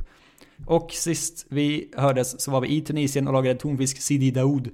Och 0.65 0.91
sist 0.91 1.45
vi 1.49 1.91
hördes 1.95 2.41
så 2.41 2.51
var 2.51 2.61
vi 2.61 2.67
i 2.75 2.81
Tunisien 2.81 3.27
och 3.27 3.33
lagade 3.33 3.59
tonfisk 3.59 4.01
Sidi 4.01 4.31
Daoud. 4.31 4.69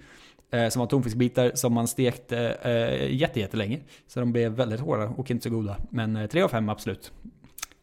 Eh, 0.52 0.70
som 0.70 0.80
var 0.80 0.88
tonfiskbitar 0.88 1.52
som 1.56 1.74
man 1.74 1.88
stekte 1.88 2.38
eh, 2.62 3.16
jättelänge. 3.16 3.80
Så 4.08 4.20
de 4.20 4.32
blev 4.32 4.52
väldigt 4.52 4.80
hårda 4.80 5.08
och 5.08 5.32
inte 5.32 5.44
så 5.44 5.50
goda. 5.50 5.78
Men 5.90 6.16
eh, 6.16 6.28
3 6.28 6.42
av 6.42 6.50
5 6.50 6.70
absolut. 6.70 7.12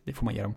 Det 0.05 0.13
får 0.13 0.25
man 0.25 0.35
ge 0.35 0.43
dem. 0.43 0.55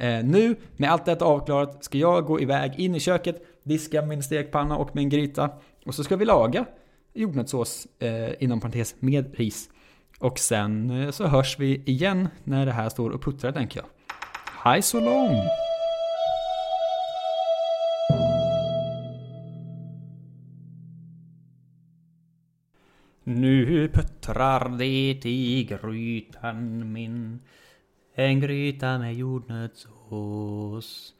Eh, 0.00 0.24
nu, 0.24 0.56
med 0.76 0.90
allt 0.90 1.04
detta 1.04 1.24
avklarat, 1.24 1.84
ska 1.84 1.98
jag 1.98 2.24
gå 2.24 2.40
iväg 2.40 2.74
in 2.80 2.94
i 2.94 3.00
köket, 3.00 3.42
diska 3.62 4.02
min 4.02 4.22
stekpanna 4.22 4.76
och 4.76 4.96
min 4.96 5.08
gryta. 5.08 5.50
Och 5.86 5.94
så 5.94 6.04
ska 6.04 6.16
vi 6.16 6.24
laga 6.24 6.66
jordnötssås, 7.14 7.86
eh, 7.98 8.42
inom 8.42 8.60
parentes, 8.60 8.94
med 8.98 9.34
ris. 9.34 9.70
Och 10.18 10.38
sen 10.38 10.90
eh, 10.90 11.10
så 11.10 11.26
hörs 11.26 11.58
vi 11.58 11.82
igen 11.86 12.28
när 12.44 12.66
det 12.66 12.72
här 12.72 12.88
står 12.88 13.10
och 13.10 13.22
puttrar 13.22 13.52
tänker 13.52 13.80
jag. 13.80 13.86
Hej 14.64 14.82
så 14.82 15.00
lång! 15.00 15.36
Nu 23.24 23.88
puttrar 23.88 24.68
det 24.78 25.24
i 25.24 25.64
grytan 25.64 26.92
min 26.92 27.40
en 28.14 28.40
gryta 28.40 28.98
med 28.98 29.14
jordnötssås 29.14 31.14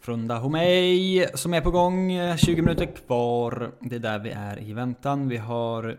Frunda 0.00 0.38
Homej 0.38 1.28
som 1.34 1.54
är 1.54 1.60
på 1.60 1.70
gång, 1.70 2.10
20 2.36 2.62
minuter 2.62 2.86
kvar. 2.86 3.72
Det 3.80 3.96
är 3.96 4.00
där 4.00 4.18
vi 4.18 4.30
är 4.30 4.62
i 4.62 4.72
väntan. 4.72 5.28
Vi 5.28 5.36
har 5.36 5.98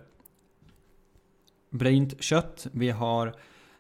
brynt 1.69 2.23
kött, 2.23 2.67
vi 2.71 2.89
har 2.89 3.27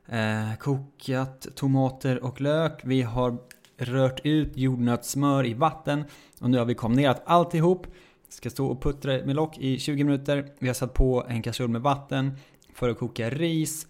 eh, 0.07 0.55
kokat 0.59 1.47
tomater 1.55 2.23
och 2.23 2.41
lök, 2.41 2.81
vi 2.83 3.01
har 3.01 3.37
rört 3.77 4.19
ut 4.23 4.57
jordnötssmör 4.57 5.45
i 5.45 5.53
vatten 5.53 6.03
och 6.41 6.49
nu 6.49 6.57
har 6.57 6.65
vi 6.65 6.75
kombinerat 6.75 7.21
alltihop. 7.25 7.87
Ska 8.29 8.49
stå 8.49 8.67
och 8.67 8.81
puttra 8.81 9.25
med 9.25 9.35
lock 9.35 9.57
i 9.57 9.79
20 9.79 10.03
minuter. 10.03 10.47
Vi 10.59 10.67
har 10.67 10.73
satt 10.73 10.93
på 10.93 11.25
en 11.29 11.41
kastrull 11.41 11.69
med 11.69 11.81
vatten 11.81 12.37
för 12.73 12.89
att 12.89 12.99
koka 12.99 13.29
ris. 13.29 13.87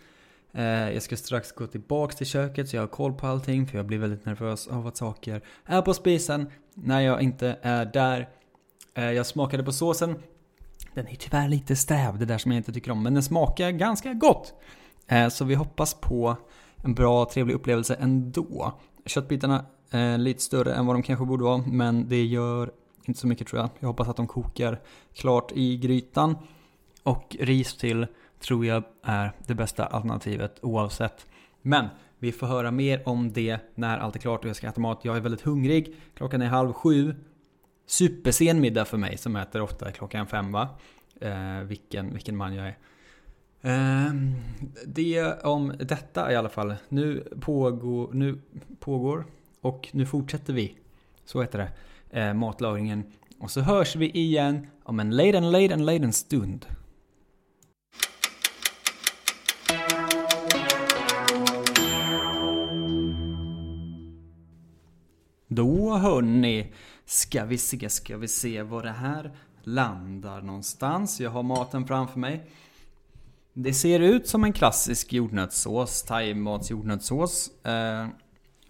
Eh, 0.54 0.92
jag 0.92 1.02
ska 1.02 1.18
strax 1.18 1.52
gå 1.52 1.68
tillbaks 1.68 2.16
till 2.16 2.28
köket 2.28 2.70
så 2.70 2.76
jag 2.76 2.82
har 2.82 2.88
koll 2.88 3.14
på 3.14 3.28
allting 3.28 3.68
för 3.68 3.78
jag 3.78 3.86
blir 3.86 3.98
väldigt 3.98 4.26
nervös 4.26 4.68
av 4.68 4.88
att 4.88 4.98
saker 4.98 5.42
är 5.66 5.82
på 5.82 5.94
spisen 5.94 6.50
när 6.74 7.00
jag 7.02 7.22
inte 7.22 7.58
är 7.62 7.86
där. 7.86 8.30
Eh, 8.94 9.12
jag 9.12 9.26
smakade 9.26 9.64
på 9.64 9.72
såsen. 9.72 10.16
Den 10.94 11.08
är 11.08 11.16
tyvärr 11.16 11.48
lite 11.48 11.76
sträv, 11.76 12.20
det 12.20 12.26
där 12.26 12.38
som 12.38 12.52
jag 12.52 12.60
inte 12.60 12.74
tycker 12.74 12.92
om, 12.92 13.04
men 13.04 13.14
den 13.14 13.24
smakar 13.24 13.72
ganska 13.72 14.14
gott. 14.14 14.54
Eh, 15.08 15.30
så 15.30 15.46
vi 15.46 15.56
hoppas 15.56 15.94
på 15.94 16.36
en 16.76 16.94
bra, 16.94 17.26
trevlig 17.26 17.54
upplevelse 17.54 17.96
ändå. 17.96 18.74
Köttbitarna 19.06 19.66
är 19.90 20.18
lite 20.18 20.42
större 20.42 20.74
än 20.74 20.86
vad 20.86 20.96
de 20.96 21.04
kanske 21.04 21.26
borde 21.26 21.44
vara, 21.44 21.58
men 21.58 22.10
det 22.10 22.24
gör 22.24 22.72
inte 23.06 23.20
så 23.20 23.28
mycket 23.28 23.48
tror 23.48 23.62
jag. 23.62 23.70
Jag 23.80 23.88
hoppas 23.88 24.08
att 24.08 24.18
de 24.18 24.28
kokar 24.28 24.82
klart 25.14 25.52
i 25.56 25.78
grytan. 25.78 26.36
Och 27.04 27.36
ris 27.40 27.78
till 27.78 28.08
tror 28.40 28.66
jag 28.66 28.84
är 29.04 29.32
det 29.48 29.56
bästa 29.56 29.86
alternativet 29.86 30.60
oavsett. 30.62 31.28
Men 31.62 31.88
vi 32.20 32.32
får 32.32 32.48
höra 32.48 32.72
mer 32.72 33.02
om 33.06 33.34
det 33.34 33.60
när 33.76 33.98
allt 33.98 34.16
är 34.16 34.20
klart 34.20 34.44
och 34.44 34.50
jag 34.50 34.56
ska 34.56 34.68
äta 34.68 34.82
mat. 34.82 35.00
Jag 35.06 35.18
är 35.18 35.22
väldigt 35.22 35.42
hungrig. 35.42 35.96
Klockan 36.14 36.42
är 36.42 36.48
halv 36.48 36.74
sju. 36.74 37.16
Supersen 37.86 38.62
middag 38.62 38.86
för 38.86 38.98
mig 38.98 39.18
som 39.18 39.36
äter 39.36 39.62
ofta 39.62 39.92
klockan 39.92 40.28
fem 40.28 40.52
va? 40.52 40.70
Eh, 41.22 41.60
vilken, 41.60 42.14
vilken 42.14 42.38
man 42.38 42.56
jag 42.56 42.68
är. 42.68 42.78
Eh, 43.62 44.14
det 44.86 45.44
om 45.44 45.74
detta 45.80 46.32
i 46.32 46.36
alla 46.36 46.50
fall. 46.50 46.76
Nu 46.90 47.28
pågår, 47.40 48.14
nu 48.14 48.40
pågår 48.80 49.26
och 49.62 49.90
nu 49.92 50.06
fortsätter 50.06 50.54
vi. 50.54 50.78
Så 51.26 51.42
heter 51.42 51.70
det 52.12 52.20
eh, 52.20 52.34
matlagringen. 52.34 53.04
Och 53.40 53.52
så 53.52 53.62
hörs 53.62 53.96
vi 53.96 54.10
igen 54.12 54.68
om 54.84 55.00
en 55.00 55.16
liten, 55.16 55.52
liten, 55.52 55.86
liten 55.86 56.14
stund. 56.14 56.66
Då 65.56 65.96
hörni, 65.96 66.74
ska 67.06 67.46
vi 67.46 67.58
se, 67.58 67.90
ska 67.90 68.18
vi 68.18 68.28
se 68.28 68.62
var 68.62 68.84
det 68.84 68.92
här 68.92 69.32
landar 69.64 70.42
någonstans. 70.42 71.22
Jag 71.22 71.30
har 71.32 71.44
maten 71.44 71.88
framför 71.88 72.20
mig. 72.20 72.50
Det 73.54 73.74
ser 73.74 74.00
ut 74.00 74.28
som 74.28 74.44
en 74.44 74.54
klassisk 74.54 75.14
jordnötssås, 75.14 76.04
thaimats 76.04 76.72
jordnötssås. 76.72 77.66
Eh, 77.66 78.08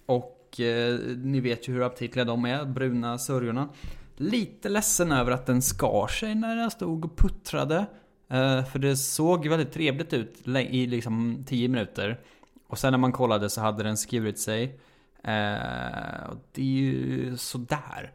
och 0.05 0.59
eh, 0.59 0.99
ni 1.17 1.39
vet 1.39 1.67
ju 1.67 1.73
hur 1.73 1.83
aptitliga 1.83 2.25
de 2.25 2.45
är, 2.45 2.65
bruna 2.65 3.17
sörjorna. 3.17 3.69
Lite 4.17 4.69
ledsen 4.69 5.11
över 5.11 5.31
att 5.31 5.45
den 5.45 5.61
skar 5.61 6.07
sig 6.07 6.35
när 6.35 6.55
den 6.55 6.71
stod 6.71 7.05
och 7.05 7.17
puttrade. 7.17 7.85
Eh, 8.29 8.65
för 8.65 8.79
det 8.79 8.97
såg 8.97 9.47
väldigt 9.47 9.71
trevligt 9.71 10.13
ut 10.13 10.47
i 10.47 10.87
liksom 10.87 11.43
10 11.47 11.67
minuter. 11.67 12.19
Och 12.67 12.79
sen 12.79 12.91
när 12.91 12.97
man 12.97 13.11
kollade 13.11 13.49
så 13.49 13.61
hade 13.61 13.83
den 13.83 13.97
skurit 13.97 14.39
sig. 14.39 14.79
Eh, 15.23 16.29
och 16.29 16.37
det 16.51 16.61
är 16.61 16.65
ju 16.65 17.37
sådär. 17.37 18.11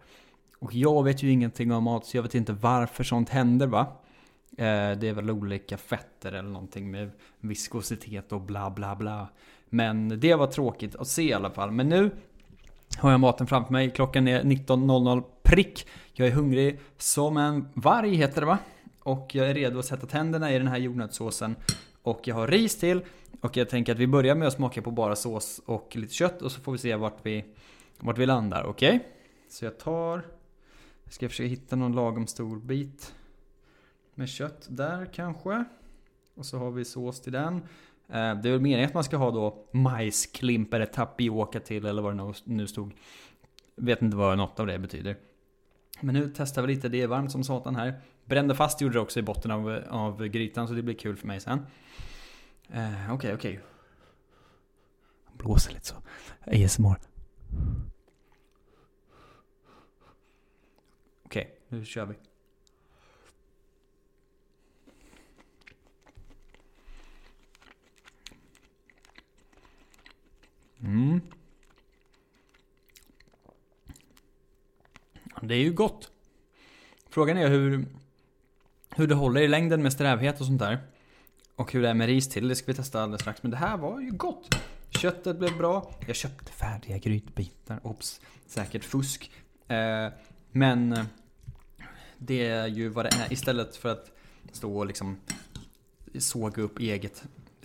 Och 0.58 0.74
jag 0.74 1.04
vet 1.04 1.22
ju 1.22 1.30
ingenting 1.30 1.72
om 1.72 1.84
mat 1.84 2.06
så 2.06 2.16
jag 2.16 2.22
vet 2.22 2.34
inte 2.34 2.52
varför 2.52 3.04
sånt 3.04 3.28
händer 3.28 3.66
va. 3.66 3.80
Eh, 4.58 4.98
det 4.98 5.08
är 5.08 5.12
väl 5.12 5.30
olika 5.30 5.76
fetter 5.76 6.32
eller 6.32 6.50
någonting 6.50 6.90
med 6.90 7.10
viskositet 7.40 8.32
och 8.32 8.40
bla 8.40 8.70
bla 8.70 8.96
bla. 8.96 9.28
Men 9.68 10.20
det 10.20 10.34
var 10.34 10.46
tråkigt 10.46 10.96
att 10.96 11.08
se 11.08 11.22
i 11.22 11.32
alla 11.32 11.50
fall. 11.50 11.70
Men 11.70 11.88
nu 11.88 12.10
har 12.98 13.10
jag 13.10 13.20
maten 13.20 13.46
framför 13.46 13.72
mig. 13.72 13.90
Klockan 13.90 14.28
är 14.28 14.42
19.00 14.42 15.24
prick. 15.42 15.86
Jag 16.12 16.28
är 16.28 16.32
hungrig 16.32 16.80
som 16.96 17.36
en 17.36 17.68
varg 17.74 18.14
heter 18.14 18.40
det 18.40 18.46
va? 18.46 18.58
Och 19.02 19.30
jag 19.34 19.50
är 19.50 19.54
redo 19.54 19.78
att 19.78 19.84
sätta 19.84 20.06
tänderna 20.06 20.52
i 20.52 20.58
den 20.58 20.68
här 20.68 20.78
jordnötssåsen. 20.78 21.56
Och 22.10 22.28
jag 22.28 22.34
har 22.34 22.46
ris 22.46 22.76
till. 22.76 23.04
Och 23.40 23.56
jag 23.56 23.68
tänker 23.68 23.92
att 23.92 23.98
vi 23.98 24.06
börjar 24.06 24.34
med 24.34 24.48
att 24.48 24.54
smaka 24.54 24.82
på 24.82 24.90
bara 24.90 25.16
sås 25.16 25.60
och 25.66 25.96
lite 25.96 26.14
kött. 26.14 26.42
Och 26.42 26.52
så 26.52 26.60
får 26.60 26.72
vi 26.72 26.78
se 26.78 26.96
vart 26.96 27.26
vi, 27.26 27.44
vart 27.98 28.18
vi 28.18 28.26
landar. 28.26 28.64
Okej? 28.64 28.96
Okay? 28.96 29.08
Så 29.48 29.64
jag 29.64 29.78
tar... 29.78 30.26
Jag 31.04 31.12
ska 31.12 31.28
försöka 31.28 31.48
hitta 31.48 31.76
någon 31.76 31.92
lagom 31.92 32.26
stor 32.26 32.56
bit. 32.56 33.14
Med 34.14 34.28
kött 34.28 34.66
där 34.70 35.06
kanske. 35.14 35.64
Och 36.34 36.46
så 36.46 36.58
har 36.58 36.70
vi 36.70 36.84
sås 36.84 37.20
till 37.20 37.32
den. 37.32 37.54
Eh, 38.08 38.34
det 38.34 38.48
är 38.48 38.50
väl 38.50 38.60
meningen 38.60 38.88
att 38.88 38.94
man 38.94 39.04
ska 39.04 39.16
ha 39.16 39.30
då 39.30 39.66
majsklimp 39.72 40.74
eller 40.74 40.86
tapioka 40.86 41.60
till 41.60 41.86
eller 41.86 42.02
vad 42.02 42.16
det 42.16 42.34
nu 42.44 42.66
stod. 42.66 42.92
Vet 43.76 44.02
inte 44.02 44.16
vad 44.16 44.38
något 44.38 44.60
av 44.60 44.66
det 44.66 44.78
betyder. 44.78 45.16
Men 46.00 46.14
nu 46.14 46.32
testar 46.36 46.62
vi 46.62 46.74
lite, 46.74 46.88
det 46.88 47.02
är 47.02 47.06
varmt 47.06 47.32
som 47.32 47.44
satan 47.44 47.76
här. 47.76 48.00
Brände 48.28 48.54
fast 48.54 48.80
gjorde 48.80 48.94
det 48.94 49.00
också 49.00 49.18
i 49.18 49.22
botten 49.22 49.50
av, 49.50 49.84
av 49.88 50.26
grytan 50.26 50.68
så 50.68 50.74
det 50.74 50.82
blir 50.82 50.94
kul 50.94 51.16
för 51.16 51.26
mig 51.26 51.40
sen. 51.40 51.66
Okej, 52.68 52.80
eh, 52.80 53.14
okej. 53.14 53.34
Okay, 53.34 53.34
okay. 53.34 53.58
Blåser 55.32 55.72
lite 55.72 55.86
så. 55.86 55.94
ASMR. 56.46 57.00
Okej, 61.24 61.42
okay, 61.44 61.46
nu 61.68 61.84
kör 61.84 62.06
vi. 62.06 62.14
Mm. 70.80 71.20
Det 75.42 75.54
är 75.54 75.58
ju 75.58 75.72
gott. 75.72 76.12
Frågan 77.10 77.36
är 77.36 77.48
hur, 77.48 77.86
hur 78.98 79.06
det 79.06 79.14
håller 79.14 79.40
i 79.40 79.48
längden 79.48 79.82
med 79.82 79.92
strävhet 79.92 80.40
och 80.40 80.46
sånt 80.46 80.58
där. 80.58 80.78
Och 81.56 81.72
hur 81.72 81.82
det 81.82 81.88
är 81.88 81.94
med 81.94 82.06
ris 82.06 82.28
till, 82.28 82.48
det 82.48 82.56
ska 82.56 82.66
vi 82.66 82.74
testa 82.74 83.02
alldeles 83.02 83.20
strax. 83.20 83.42
Men 83.42 83.50
det 83.50 83.56
här 83.56 83.76
var 83.76 84.00
ju 84.00 84.10
gott. 84.10 84.54
Köttet 84.90 85.38
blev 85.38 85.56
bra. 85.56 85.90
Jag 86.06 86.16
köpte 86.16 86.52
färdiga 86.52 86.98
grytbitar. 86.98 87.80
Ops, 87.82 88.20
säkert 88.46 88.84
fusk. 88.84 89.30
Eh, 89.68 90.08
men 90.52 90.92
eh, 90.92 91.04
det 92.18 92.46
är 92.46 92.66
ju 92.66 92.88
vad 92.88 93.04
det 93.04 93.08
är 93.08 93.32
istället 93.32 93.76
för 93.76 93.88
att 93.88 94.10
stå 94.52 94.78
och 94.78 94.86
liksom 94.86 95.16
såga 96.18 96.62
upp 96.62 96.78
eget 96.78 97.24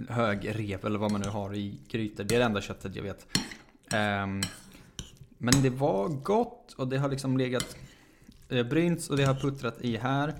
högrev 0.09 0.85
eller 0.85 0.99
vad 0.99 1.11
man 1.11 1.21
nu 1.21 1.29
har 1.29 1.55
i 1.55 1.79
grytor. 1.87 2.23
Det 2.23 2.35
är 2.35 2.39
det 2.39 2.45
enda 2.45 2.61
köttet 2.61 2.95
jag 2.95 3.03
vet. 3.03 3.27
Um, 3.93 4.41
men 5.37 5.61
det 5.61 5.69
var 5.69 6.07
gott 6.07 6.73
och 6.73 6.87
det 6.87 6.97
har 6.97 7.09
liksom 7.09 7.37
legat 7.37 7.75
eh, 8.49 8.63
brynts 8.63 9.09
och 9.09 9.17
det 9.17 9.23
har 9.23 9.35
puttrat 9.35 9.81
i 9.81 9.97
här. 9.97 10.33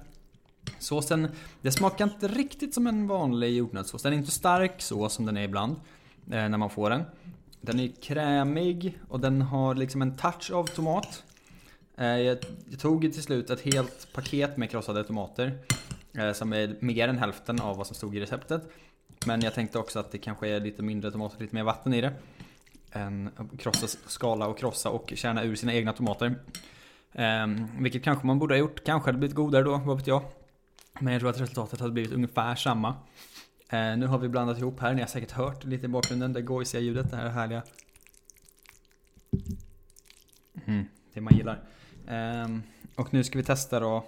Såsen, 0.79 1.27
det 1.61 1.71
smakar 1.71 2.05
inte 2.05 2.27
riktigt 2.27 2.73
som 2.73 2.87
en 2.87 3.07
vanlig 3.07 3.55
jordnötssås. 3.55 4.03
Den 4.03 4.13
är 4.13 4.17
inte 4.17 4.31
stark 4.31 4.81
så 4.81 5.09
som 5.09 5.25
den 5.25 5.37
är 5.37 5.43
ibland. 5.43 5.75
Eh, 6.31 6.49
när 6.49 6.57
man 6.57 6.69
får 6.69 6.89
den. 6.89 7.03
Den 7.61 7.79
är 7.79 7.87
krämig 8.01 8.99
och 9.09 9.19
den 9.19 9.41
har 9.41 9.75
liksom 9.75 10.01
en 10.01 10.17
touch 10.17 10.51
av 10.51 10.67
tomat. 10.67 11.23
Eh, 11.97 12.05
jag, 12.05 12.37
jag 12.69 12.79
tog 12.79 13.01
till 13.01 13.23
slut 13.23 13.49
ett 13.49 13.61
helt 13.61 14.07
paket 14.13 14.57
med 14.57 14.69
krossade 14.69 15.03
tomater. 15.03 15.59
Eh, 16.17 16.33
som 16.33 16.53
är 16.53 16.75
mer 16.79 17.07
än 17.07 17.17
hälften 17.17 17.61
av 17.61 17.77
vad 17.77 17.87
som 17.87 17.95
stod 17.95 18.17
i 18.17 18.19
receptet. 18.19 18.71
Men 19.25 19.41
jag 19.41 19.53
tänkte 19.53 19.79
också 19.79 19.99
att 19.99 20.11
det 20.11 20.17
kanske 20.17 20.49
är 20.49 20.59
lite 20.59 20.83
mindre 20.83 21.11
tomater, 21.11 21.41
lite 21.41 21.55
mer 21.55 21.63
vatten 21.63 21.93
i 21.93 22.01
det. 22.01 22.13
Än 22.91 23.29
krossa, 23.57 23.87
skala 24.07 24.47
och 24.47 24.57
krossa 24.57 24.89
och 24.89 25.13
kärna 25.15 25.43
ur 25.43 25.55
sina 25.55 25.73
egna 25.73 25.93
tomater. 25.93 26.35
Um, 27.11 27.67
vilket 27.79 28.03
kanske 28.03 28.27
man 28.27 28.39
borde 28.39 28.53
ha 28.53 28.59
gjort. 28.59 28.83
Kanske 28.83 29.07
hade 29.07 29.17
blivit 29.17 29.35
godare 29.35 29.63
då, 29.63 29.81
vad 29.85 29.97
vet 29.97 30.07
jag. 30.07 30.21
Men 30.99 31.13
jag 31.13 31.19
tror 31.19 31.29
att 31.29 31.41
resultatet 31.41 31.79
hade 31.79 31.91
blivit 31.91 32.11
ungefär 32.11 32.55
samma. 32.55 32.95
Eh, 33.69 33.97
nu 33.97 34.07
har 34.07 34.17
vi 34.17 34.29
blandat 34.29 34.57
ihop 34.57 34.79
här, 34.79 34.93
ni 34.93 35.01
har 35.01 35.07
säkert 35.07 35.31
hört 35.31 35.63
lite 35.63 35.85
i 35.85 35.89
bakgrunden, 35.89 36.33
det 36.33 36.41
gojsiga 36.41 36.81
ljudet, 36.81 37.11
det 37.11 37.17
här 37.17 37.29
härliga. 37.29 37.63
Mm, 40.65 40.85
det 41.13 41.21
man 41.21 41.37
gillar. 41.37 41.63
Eh, 42.07 42.57
och 42.95 43.13
nu 43.13 43.23
ska 43.23 43.37
vi 43.37 43.43
testa 43.43 43.79
då 43.79 44.05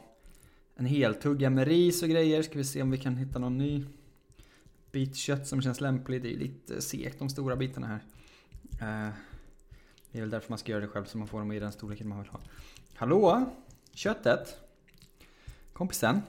en 0.76 0.86
heltugga 0.86 1.50
med 1.50 1.68
ris 1.68 2.04
och 2.04 2.10
grejer. 2.10 2.42
Ska 2.42 2.58
vi 2.58 2.64
se 2.64 2.82
om 2.82 2.92
vi 2.92 2.98
kan 2.98 3.18
hitta 3.18 3.40
någon 3.40 3.58
ny 3.58 3.86
bit 4.92 5.16
kött 5.16 5.48
som 5.48 5.62
känns 5.62 5.82
lämplig. 5.82 6.22
Det 6.22 6.34
är 6.34 6.38
lite 6.38 6.82
segt 6.82 7.20
de 7.20 7.30
stora 7.30 7.56
bitarna 7.56 7.88
här. 7.88 8.04
Eh, 8.82 9.14
det 10.12 10.18
är 10.18 10.22
väl 10.22 10.30
därför 10.30 10.50
man 10.50 10.58
ska 10.58 10.72
göra 10.72 10.82
det 10.82 10.88
själv 10.88 11.06
så 11.06 11.18
man 11.18 11.28
får 11.28 11.40
dem 11.40 11.52
i 11.52 11.60
den 11.60 11.72
storleken 11.72 12.08
man 12.08 12.22
vill 12.22 12.30
ha. 12.30 12.40
Hallå? 12.94 13.46
Köttet? 13.94 14.58
Kompisen? 15.74 16.22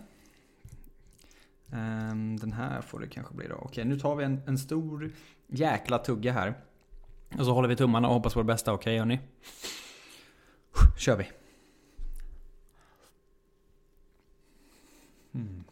Um, 1.70 2.36
den 2.36 2.52
här 2.52 2.80
får 2.80 3.00
det 3.00 3.08
kanske 3.08 3.34
bli 3.34 3.48
då. 3.48 3.54
Okej, 3.54 3.84
nu 3.84 3.98
tar 3.98 4.16
vi 4.16 4.24
en, 4.24 4.40
en 4.46 4.58
stor 4.58 5.12
jäkla 5.46 5.98
tugga 5.98 6.32
här. 6.32 6.54
Och 7.38 7.44
så 7.44 7.52
håller 7.52 7.68
vi 7.68 7.76
tummarna 7.76 8.08
och 8.08 8.14
hoppas 8.14 8.34
på 8.34 8.40
det 8.40 8.44
bästa. 8.44 8.72
Okej 8.72 8.80
okay, 8.80 8.98
hörni? 8.98 9.20
Kör 10.98 11.16
vi. 11.16 11.30
Mm. 15.34 15.64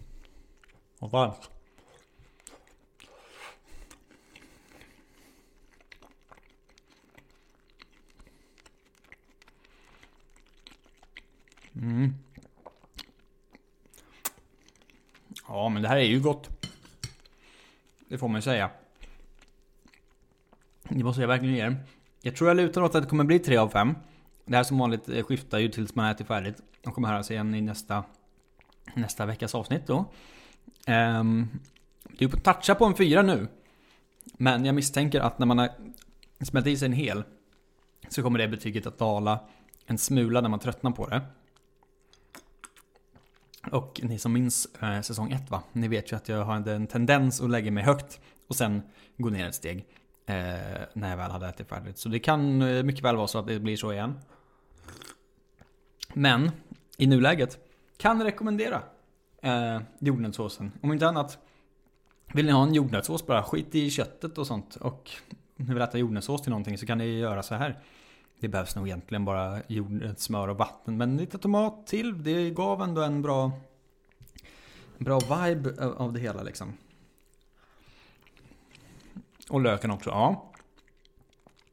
Och 0.99 1.11
varmt. 1.11 1.51
Mm. 11.77 12.24
Ja, 15.49 15.69
men 15.69 15.83
det 15.83 15.89
här 15.89 15.97
är 15.97 16.05
ju 16.05 16.21
gott. 16.21 16.69
Det 18.09 18.19
får 18.19 18.29
man 18.29 18.37
ju 18.39 18.43
säga. 18.43 18.71
Det 20.89 21.05
måste 21.05 21.21
jag 21.21 21.29
verkligen 21.29 21.55
ge 21.55 21.77
Jag 22.23 22.37
tror 22.37 22.51
jag 22.51 22.57
lutar 22.57 22.83
åt 22.83 22.95
att 22.95 23.03
det 23.03 23.09
kommer 23.09 23.25
bli 23.25 23.39
3 23.39 23.57
av 23.57 23.69
5. 23.69 23.95
Det 24.45 24.57
här 24.57 24.65
som 24.65 24.79
vanligt 24.79 25.09
eh, 25.09 25.25
skiftar 25.25 25.59
ju 25.59 25.69
tills 25.69 25.95
man 25.95 26.11
ätit 26.11 26.27
färdigt. 26.27 26.63
Och 26.87 26.95
kommer 26.95 27.09
höra 27.09 27.23
sig 27.23 27.35
igen 27.35 27.55
i 27.55 27.61
nästa, 27.61 28.05
nästa 28.95 29.27
veckas 29.27 29.55
avsnitt 29.55 29.87
då. 29.87 29.99
Um, 30.87 31.61
det 32.19 32.25
är 32.25 32.29
på 32.29 32.37
toucha 32.37 32.75
på 32.75 32.85
en 32.85 32.95
4 32.95 33.23
nu. 33.23 33.49
Men 34.25 34.65
jag 34.65 34.75
misstänker 34.75 35.21
att 35.21 35.39
när 35.39 35.47
man 35.47 35.59
har 35.59 35.71
smält 36.41 36.67
i 36.67 36.77
sig 36.77 36.87
en 36.87 36.93
hel 36.93 37.25
så 38.09 38.23
kommer 38.23 38.39
det 38.39 38.49
betyget 38.49 38.87
att 38.87 38.99
dala 38.99 39.41
en 39.87 39.99
smula 39.99 40.41
när 40.41 40.49
man 40.49 40.61
tröttnar 40.61 40.91
på 40.91 41.07
det. 41.07 41.23
Och 43.75 44.01
ni 44.03 44.19
som 44.19 44.33
minns 44.33 44.69
eh, 44.81 45.01
säsong 45.01 45.33
1 45.33 45.51
va? 45.51 45.63
Ni 45.73 45.89
vet 45.89 46.13
ju 46.13 46.17
att 46.17 46.29
jag 46.29 46.45
har 46.45 46.69
en 46.69 46.87
tendens 46.87 47.41
att 47.41 47.51
lägga 47.51 47.71
mig 47.71 47.85
högt 47.85 48.21
och 48.49 48.57
sen 48.57 48.83
gå 49.17 49.31
ner 49.31 49.49
ett 49.49 49.55
steg. 49.55 49.87
Eh, 50.27 50.35
när 50.93 51.11
jag 51.11 51.17
väl 51.17 51.31
hade 51.31 51.49
ätit 51.49 51.69
färdigt. 51.69 51.99
Så 51.99 52.09
det 52.09 52.19
kan 52.19 52.63
eh, 52.63 52.83
mycket 52.83 53.05
väl 53.05 53.17
vara 53.17 53.27
så 53.27 53.39
att 53.39 53.47
det 53.47 53.61
blir 53.61 53.77
så 53.77 53.93
igen. 53.93 54.21
Men 56.13 56.51
i 56.97 57.07
nuläget 57.07 57.59
kan 57.97 58.23
rekommendera 58.23 58.83
eh, 59.43 59.81
jordnötssåsen. 59.99 60.73
Om 60.83 60.93
inte 60.93 61.09
annat 61.09 61.39
vill 62.35 62.47
ni 62.47 62.53
ha 62.53 62.63
en 62.63 62.75
jordnötssås 62.75 63.27
bara, 63.27 63.43
skit 63.43 63.75
i 63.75 63.91
köttet 63.91 64.39
och 64.39 64.47
sånt. 64.47 64.77
Och 64.77 65.11
om 65.59 65.65
ni 65.67 65.75
vill 65.75 65.83
äta 65.83 65.99
jordnötssås 65.99 66.43
till 66.43 66.51
någonting 66.51 66.79
så 66.79 66.87
kan 66.87 66.99
ni 66.99 67.19
göra 67.19 67.43
så 67.43 67.55
här. 67.55 67.83
Det 68.41 68.49
behövs 68.49 68.77
nog 68.77 68.87
egentligen 68.87 69.25
bara 69.25 69.63
jord, 69.67 70.15
smör 70.17 70.49
och 70.49 70.57
vatten. 70.57 70.97
Men 70.97 71.17
lite 71.17 71.39
tomat 71.39 71.87
till. 71.87 72.23
Det 72.23 72.51
gav 72.51 72.83
ändå 72.83 73.03
en 73.03 73.23
bra, 73.23 73.53
bra 74.99 75.19
vibe 75.19 75.75
eh, 75.79 75.89
av 75.89 76.13
det 76.13 76.21
hela 76.21 76.43
liksom. 76.43 76.73
Och 79.51 79.61
löken 79.61 79.91
också, 79.91 80.11
ja. 80.11 80.53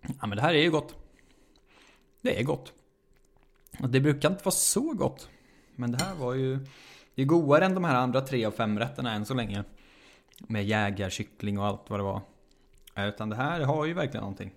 Ja 0.02 0.28
men 0.28 0.36
det 0.36 0.41
här 0.41 0.54
är 0.54 0.62
ju 0.62 0.71
gott. 0.71 0.95
Det 2.21 2.39
är 2.39 2.43
gott. 2.43 2.74
Och 3.80 3.89
det 3.89 4.00
brukar 4.00 4.32
inte 4.32 4.43
vara 4.43 4.56
så 4.56 4.93
gott. 4.93 5.30
Men 5.76 5.91
det 5.91 6.04
här 6.04 6.15
var 6.15 6.34
ju... 6.34 6.60
Det 7.15 7.21
är 7.21 7.26
godare 7.26 7.65
än 7.65 7.76
de 7.76 7.84
här 7.84 7.95
andra 7.95 8.21
tre 8.21 8.47
och 8.47 8.54
fem 8.54 8.80
rätterna 8.80 9.13
än 9.13 9.26
så 9.26 9.34
länge. 9.34 9.63
Med 10.38 10.65
jägarkyckling 10.65 11.60
och 11.60 11.65
allt 11.65 11.89
vad 11.89 12.00
det 12.00 12.04
var. 12.04 12.21
Utan 12.95 13.30
det 13.30 13.36
här 13.36 13.62
har 13.62 13.86
ju 13.86 13.93
verkligen 13.93 14.21
någonting. 14.21 14.52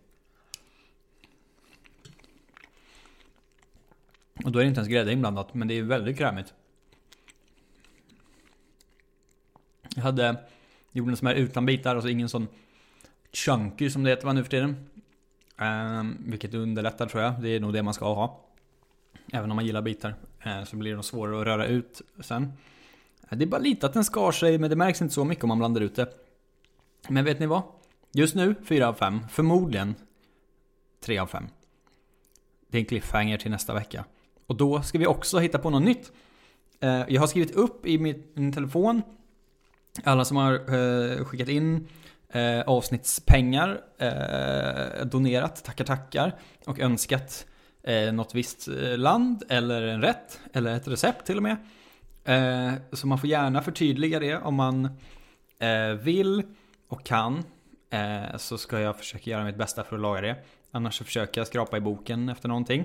Och 4.44 4.52
då 4.52 4.58
är 4.58 4.62
det 4.62 4.68
inte 4.68 4.80
ens 4.80 4.92
grädde 4.92 5.12
inblandat, 5.12 5.54
men 5.54 5.68
det 5.68 5.74
är 5.74 5.82
väldigt 5.82 6.18
krämigt. 6.18 6.54
Jag 9.96 10.02
hade 10.02 10.36
jorden 10.92 11.16
som 11.16 11.28
är 11.28 11.34
utan 11.34 11.66
bitar, 11.66 11.94
alltså 11.94 12.10
ingen 12.10 12.28
sån 12.28 12.48
chunky 13.32 13.90
som 13.90 14.02
det 14.02 14.10
heter 14.10 14.32
nu 14.32 14.42
för 14.42 14.50
tiden. 14.50 14.90
Um, 15.56 16.16
vilket 16.26 16.54
underlättar 16.54 17.06
tror 17.06 17.22
jag, 17.22 17.42
det 17.42 17.48
är 17.48 17.60
nog 17.60 17.72
det 17.72 17.82
man 17.82 17.94
ska 17.94 18.14
ha. 18.14 18.44
Även 19.32 19.50
om 19.50 19.56
man 19.56 19.66
gillar 19.66 19.82
bitar. 19.82 20.14
Uh, 20.46 20.64
så 20.64 20.76
blir 20.76 20.90
det 20.90 20.94
nog 20.94 21.04
svårare 21.04 21.40
att 21.40 21.46
röra 21.46 21.66
ut 21.66 22.02
sen. 22.20 22.52
Eh, 23.30 23.38
det 23.38 23.44
är 23.44 23.46
bara 23.46 23.60
lite 23.60 23.86
att 23.86 23.92
den 23.92 24.04
skar 24.04 24.32
sig, 24.32 24.58
men 24.58 24.70
det 24.70 24.76
märks 24.76 25.02
inte 25.02 25.14
så 25.14 25.24
mycket 25.24 25.44
om 25.44 25.48
man 25.48 25.58
blandar 25.58 25.80
ut 25.80 25.96
det. 25.96 26.08
Men 27.08 27.24
vet 27.24 27.40
ni 27.40 27.46
vad? 27.46 27.62
Just 28.12 28.34
nu 28.34 28.54
4 28.64 28.88
av 28.88 28.94
5, 28.94 29.28
förmodligen 29.28 29.94
3 31.00 31.18
av 31.18 31.26
5. 31.26 31.46
Det 32.68 32.78
är 32.78 32.80
en 32.80 32.86
cliffhanger 32.86 33.38
till 33.38 33.50
nästa 33.50 33.74
vecka. 33.74 34.04
Och 34.46 34.56
då 34.56 34.82
ska 34.82 34.98
vi 34.98 35.06
också 35.06 35.38
hitta 35.38 35.58
på 35.58 35.70
något 35.70 35.82
nytt. 35.82 36.12
Eh, 36.84 37.04
jag 37.08 37.20
har 37.20 37.26
skrivit 37.26 37.50
upp 37.50 37.86
i 37.86 37.98
min 37.98 38.52
telefon 38.52 39.02
alla 40.04 40.24
som 40.24 40.36
har 40.36 40.52
eh, 40.54 41.24
skickat 41.24 41.48
in 41.48 41.88
eh, 42.28 42.60
avsnittspengar, 42.60 43.80
donerat, 45.04 45.64
tackar 45.64 45.84
tackar 45.84 46.34
och 46.66 46.80
önskat 46.80 47.46
något 48.12 48.34
visst 48.34 48.68
land 48.96 49.42
eller 49.48 49.82
en 49.82 50.02
rätt 50.02 50.40
eller 50.52 50.76
ett 50.76 50.88
recept 50.88 51.26
till 51.26 51.36
och 51.36 51.42
med. 51.42 51.56
Så 52.92 53.06
man 53.06 53.18
får 53.18 53.30
gärna 53.30 53.62
förtydliga 53.62 54.20
det 54.20 54.36
om 54.36 54.54
man 54.54 54.88
vill 56.02 56.42
och 56.88 57.04
kan. 57.04 57.44
Så 58.36 58.58
ska 58.58 58.80
jag 58.80 58.98
försöka 58.98 59.30
göra 59.30 59.44
mitt 59.44 59.56
bästa 59.56 59.84
för 59.84 59.96
att 59.96 60.02
laga 60.02 60.20
det. 60.20 60.36
Annars 60.70 60.98
så 60.98 61.04
försöker 61.04 61.40
jag 61.40 61.48
skrapa 61.48 61.76
i 61.76 61.80
boken 61.80 62.28
efter 62.28 62.48
någonting. 62.48 62.84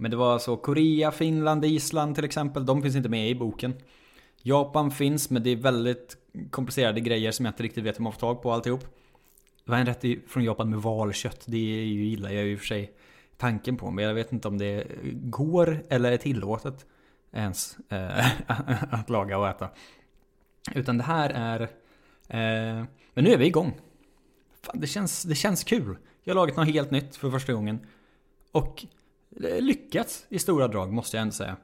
Men 0.00 0.10
det 0.10 0.16
var 0.16 0.38
så 0.38 0.56
Korea, 0.56 1.10
Finland, 1.10 1.64
Island 1.64 2.14
till 2.14 2.24
exempel. 2.24 2.66
De 2.66 2.82
finns 2.82 2.96
inte 2.96 3.08
med 3.08 3.30
i 3.30 3.34
boken. 3.34 3.74
Japan 4.42 4.90
finns, 4.90 5.30
men 5.30 5.42
det 5.42 5.50
är 5.50 5.56
väldigt 5.56 6.16
komplicerade 6.50 7.00
grejer 7.00 7.32
som 7.32 7.44
jag 7.44 7.52
inte 7.52 7.62
riktigt 7.62 7.84
vet 7.84 7.98
hur 7.98 8.02
man 8.02 8.12
får 8.12 8.20
tag 8.20 8.42
på 8.42 8.52
alltihop. 8.52 8.80
Det 9.64 9.70
var 9.70 9.78
en 9.78 9.86
rätt 9.86 10.04
från 10.28 10.44
Japan 10.44 10.70
med 10.70 10.82
valkött. 10.82 11.44
Det 11.46 11.58
gillar 11.58 12.30
jag 12.30 12.44
ju 12.44 12.52
i 12.52 12.56
och 12.56 12.58
för 12.58 12.66
sig 12.66 12.92
tanken 13.36 13.76
på. 13.76 13.90
Men 13.90 14.04
jag 14.04 14.14
vet 14.14 14.32
inte 14.32 14.48
om 14.48 14.58
det 14.58 14.86
går 15.12 15.82
eller 15.88 16.12
är 16.12 16.16
tillåtet 16.16 16.86
ens 17.32 17.76
äh, 17.88 18.26
att 18.94 19.10
laga 19.10 19.38
och 19.38 19.48
äta. 19.48 19.68
Utan 20.74 20.98
det 20.98 21.04
här 21.04 21.30
är... 21.30 21.60
Äh, 22.28 22.84
men 23.14 23.24
nu 23.24 23.32
är 23.32 23.38
vi 23.38 23.46
igång. 23.46 23.80
Fan, 24.62 24.80
det, 24.80 24.86
känns, 24.86 25.22
det 25.22 25.34
känns 25.34 25.64
kul. 25.64 25.96
Jag 26.24 26.34
har 26.34 26.40
lagat 26.40 26.56
något 26.56 26.66
helt 26.66 26.90
nytt 26.90 27.16
för 27.16 27.30
första 27.30 27.52
gången. 27.52 27.86
Och 28.52 28.86
lyckats 29.60 30.26
i 30.28 30.38
stora 30.38 30.68
drag 30.68 30.92
måste 30.92 31.16
jag 31.16 31.22
ändå 31.22 31.32
säga. 31.32 31.56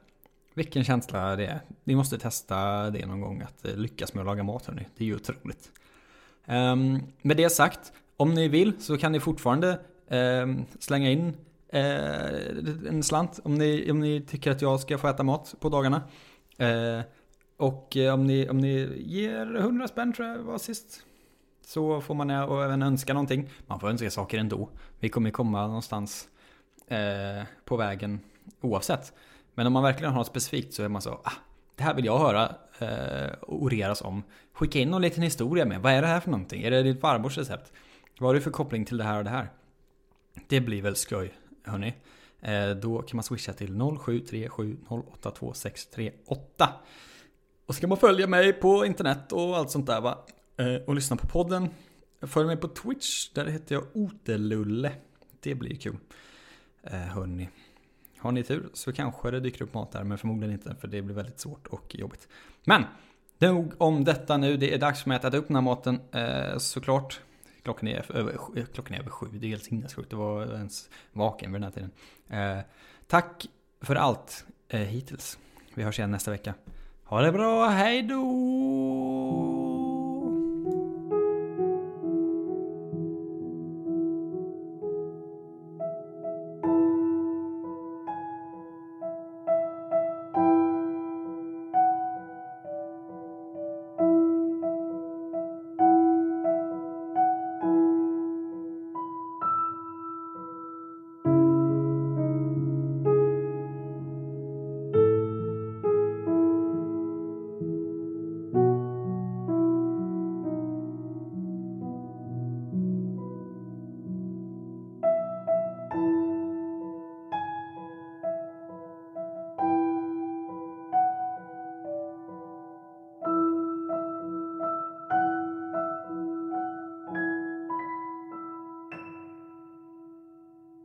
Vilken 0.53 0.83
känsla 0.83 1.35
det 1.35 1.45
är. 1.45 1.59
Ni 1.83 1.95
måste 1.95 2.17
testa 2.17 2.89
det 2.89 3.05
någon 3.05 3.21
gång, 3.21 3.41
att 3.41 3.65
eh, 3.65 3.75
lyckas 3.75 4.13
med 4.13 4.21
att 4.21 4.25
laga 4.25 4.43
mat 4.43 4.65
hörni. 4.65 4.87
Det 4.97 5.03
är 5.03 5.05
ju 5.05 5.15
otroligt. 5.15 5.71
Um, 6.47 7.03
med 7.21 7.37
det 7.37 7.49
sagt, 7.49 7.93
om 8.17 8.33
ni 8.33 8.47
vill 8.47 8.73
så 8.79 8.97
kan 8.97 9.11
ni 9.11 9.19
fortfarande 9.19 9.79
um, 10.09 10.65
slänga 10.79 11.11
in 11.11 11.27
uh, 11.73 12.89
en 12.89 13.03
slant 13.03 13.39
om 13.43 13.55
ni, 13.55 13.91
om 13.91 13.99
ni 13.99 14.21
tycker 14.21 14.51
att 14.51 14.61
jag 14.61 14.79
ska 14.79 14.97
få 14.97 15.07
äta 15.07 15.23
mat 15.23 15.55
på 15.59 15.69
dagarna. 15.69 16.01
Uh, 16.61 17.03
och 17.57 17.97
om 18.13 18.27
ni, 18.27 18.49
om 18.49 18.57
ni 18.57 19.03
ger 19.05 19.55
100 19.55 19.87
spänn 19.87 20.13
tror 20.13 20.27
jag 20.27 20.37
var 20.37 20.57
sist. 20.57 21.03
så 21.65 22.01
får 22.01 22.13
man 22.13 22.29
även 22.29 22.83
önska 22.83 23.13
någonting. 23.13 23.49
Man 23.67 23.79
får 23.79 23.89
önska 23.89 24.11
saker 24.11 24.37
ändå. 24.37 24.69
Vi 24.99 25.09
kommer 25.09 25.31
komma 25.31 25.67
någonstans 25.67 26.27
eh, 26.87 27.43
på 27.65 27.77
vägen 27.77 28.19
oavsett. 28.61 29.13
Men 29.53 29.67
om 29.67 29.73
man 29.73 29.83
verkligen 29.83 30.11
har 30.11 30.19
något 30.19 30.27
specifikt 30.27 30.73
så 30.73 30.83
är 30.83 30.87
man 30.87 31.01
så, 31.01 31.09
ah, 31.09 31.31
det 31.75 31.83
här 31.83 31.93
vill 31.93 32.05
jag 32.05 32.19
höra 32.19 32.55
eh, 32.79 33.29
oreras 33.41 34.01
om. 34.01 34.23
Skicka 34.53 34.79
in 34.79 34.89
någon 34.89 35.01
liten 35.01 35.23
historia 35.23 35.65
med. 35.65 35.81
Vad 35.81 35.93
är 35.93 36.01
det 36.01 36.07
här 36.07 36.19
för 36.19 36.31
någonting? 36.31 36.63
Är 36.63 36.71
det 36.71 36.83
ditt 36.83 37.01
farmors 37.01 37.37
recept? 37.37 37.71
Vad 38.19 38.29
har 38.29 38.33
du 38.33 38.41
för 38.41 38.51
koppling 38.51 38.85
till 38.85 38.97
det 38.97 39.03
här 39.03 39.17
och 39.17 39.23
det 39.23 39.29
här? 39.29 39.49
Det 40.47 40.61
blir 40.61 40.81
väl 40.81 40.95
skoj, 40.95 41.33
hörni. 41.63 41.93
Eh, 42.41 42.69
då 42.69 43.01
kan 43.01 43.17
man 43.17 43.23
swisha 43.23 43.53
till 43.53 43.73
0737082638. 43.73 46.67
Och 47.65 47.75
så 47.75 47.81
kan 47.81 47.89
man 47.89 47.97
följa 47.97 48.27
mig 48.27 48.53
på 48.53 48.85
internet 48.85 49.31
och 49.31 49.57
allt 49.57 49.71
sånt 49.71 49.87
där 49.87 50.01
va. 50.01 50.25
Eh, 50.57 50.75
och 50.87 50.95
lyssna 50.95 51.15
på 51.15 51.27
podden. 51.27 51.69
Följ 52.21 52.47
mig 52.47 52.57
på 52.57 52.67
Twitch, 52.67 53.29
där 53.29 53.45
heter 53.45 53.75
jag 53.75 53.83
Otelulle. 53.93 54.91
Det 55.39 55.55
blir 55.55 55.75
kul. 55.75 55.97
Eh, 56.85 56.99
hörni. 56.99 57.49
Har 58.17 58.31
ni 58.31 58.43
tur 58.43 58.69
så 58.73 58.93
kanske 58.93 59.31
det 59.31 59.39
dyker 59.39 59.63
upp 59.63 59.73
mat 59.73 59.91
där, 59.91 60.03
men 60.03 60.17
förmodligen 60.17 60.53
inte 60.53 60.75
för 60.75 60.87
det 60.87 61.01
blir 61.01 61.15
väldigt 61.15 61.39
svårt 61.39 61.67
och 61.67 61.95
jobbigt. 61.95 62.27
Men, 62.63 62.83
nog 63.37 63.73
om 63.77 64.03
detta 64.03 64.37
nu. 64.37 64.57
Det 64.57 64.73
är 64.73 64.77
dags 64.77 65.01
för 65.01 65.09
mig 65.09 65.15
att 65.15 65.25
äta 65.25 65.37
upp 65.37 65.47
den 65.47 65.55
här 65.55 65.61
maten 65.61 65.99
eh, 66.11 66.57
såklart. 66.57 67.19
Klockan 67.63 67.89
är, 67.89 68.15
över, 68.15 68.33
eh, 68.55 68.65
klockan 68.65 68.95
är 68.95 68.99
över 68.99 69.09
sju, 69.09 69.27
det 69.31 69.47
är 69.47 69.49
helt 69.49 69.63
sinnessjukt 69.63 70.13
att 70.13 70.19
vara 70.19 70.45
ens 70.45 70.89
vaken 71.13 71.51
vid 71.51 71.61
den 71.61 71.63
här 71.63 71.71
tiden. 71.71 71.91
Eh, 72.29 72.63
tack 73.07 73.47
för 73.81 73.95
allt 73.95 74.45
eh, 74.67 74.79
hittills. 74.79 75.39
Vi 75.73 75.83
hörs 75.83 75.99
igen 75.99 76.11
nästa 76.11 76.31
vecka. 76.31 76.53
Ha 77.03 77.21
det 77.21 77.31
bra, 77.31 77.67
hej 77.67 78.03
då! 78.03 79.74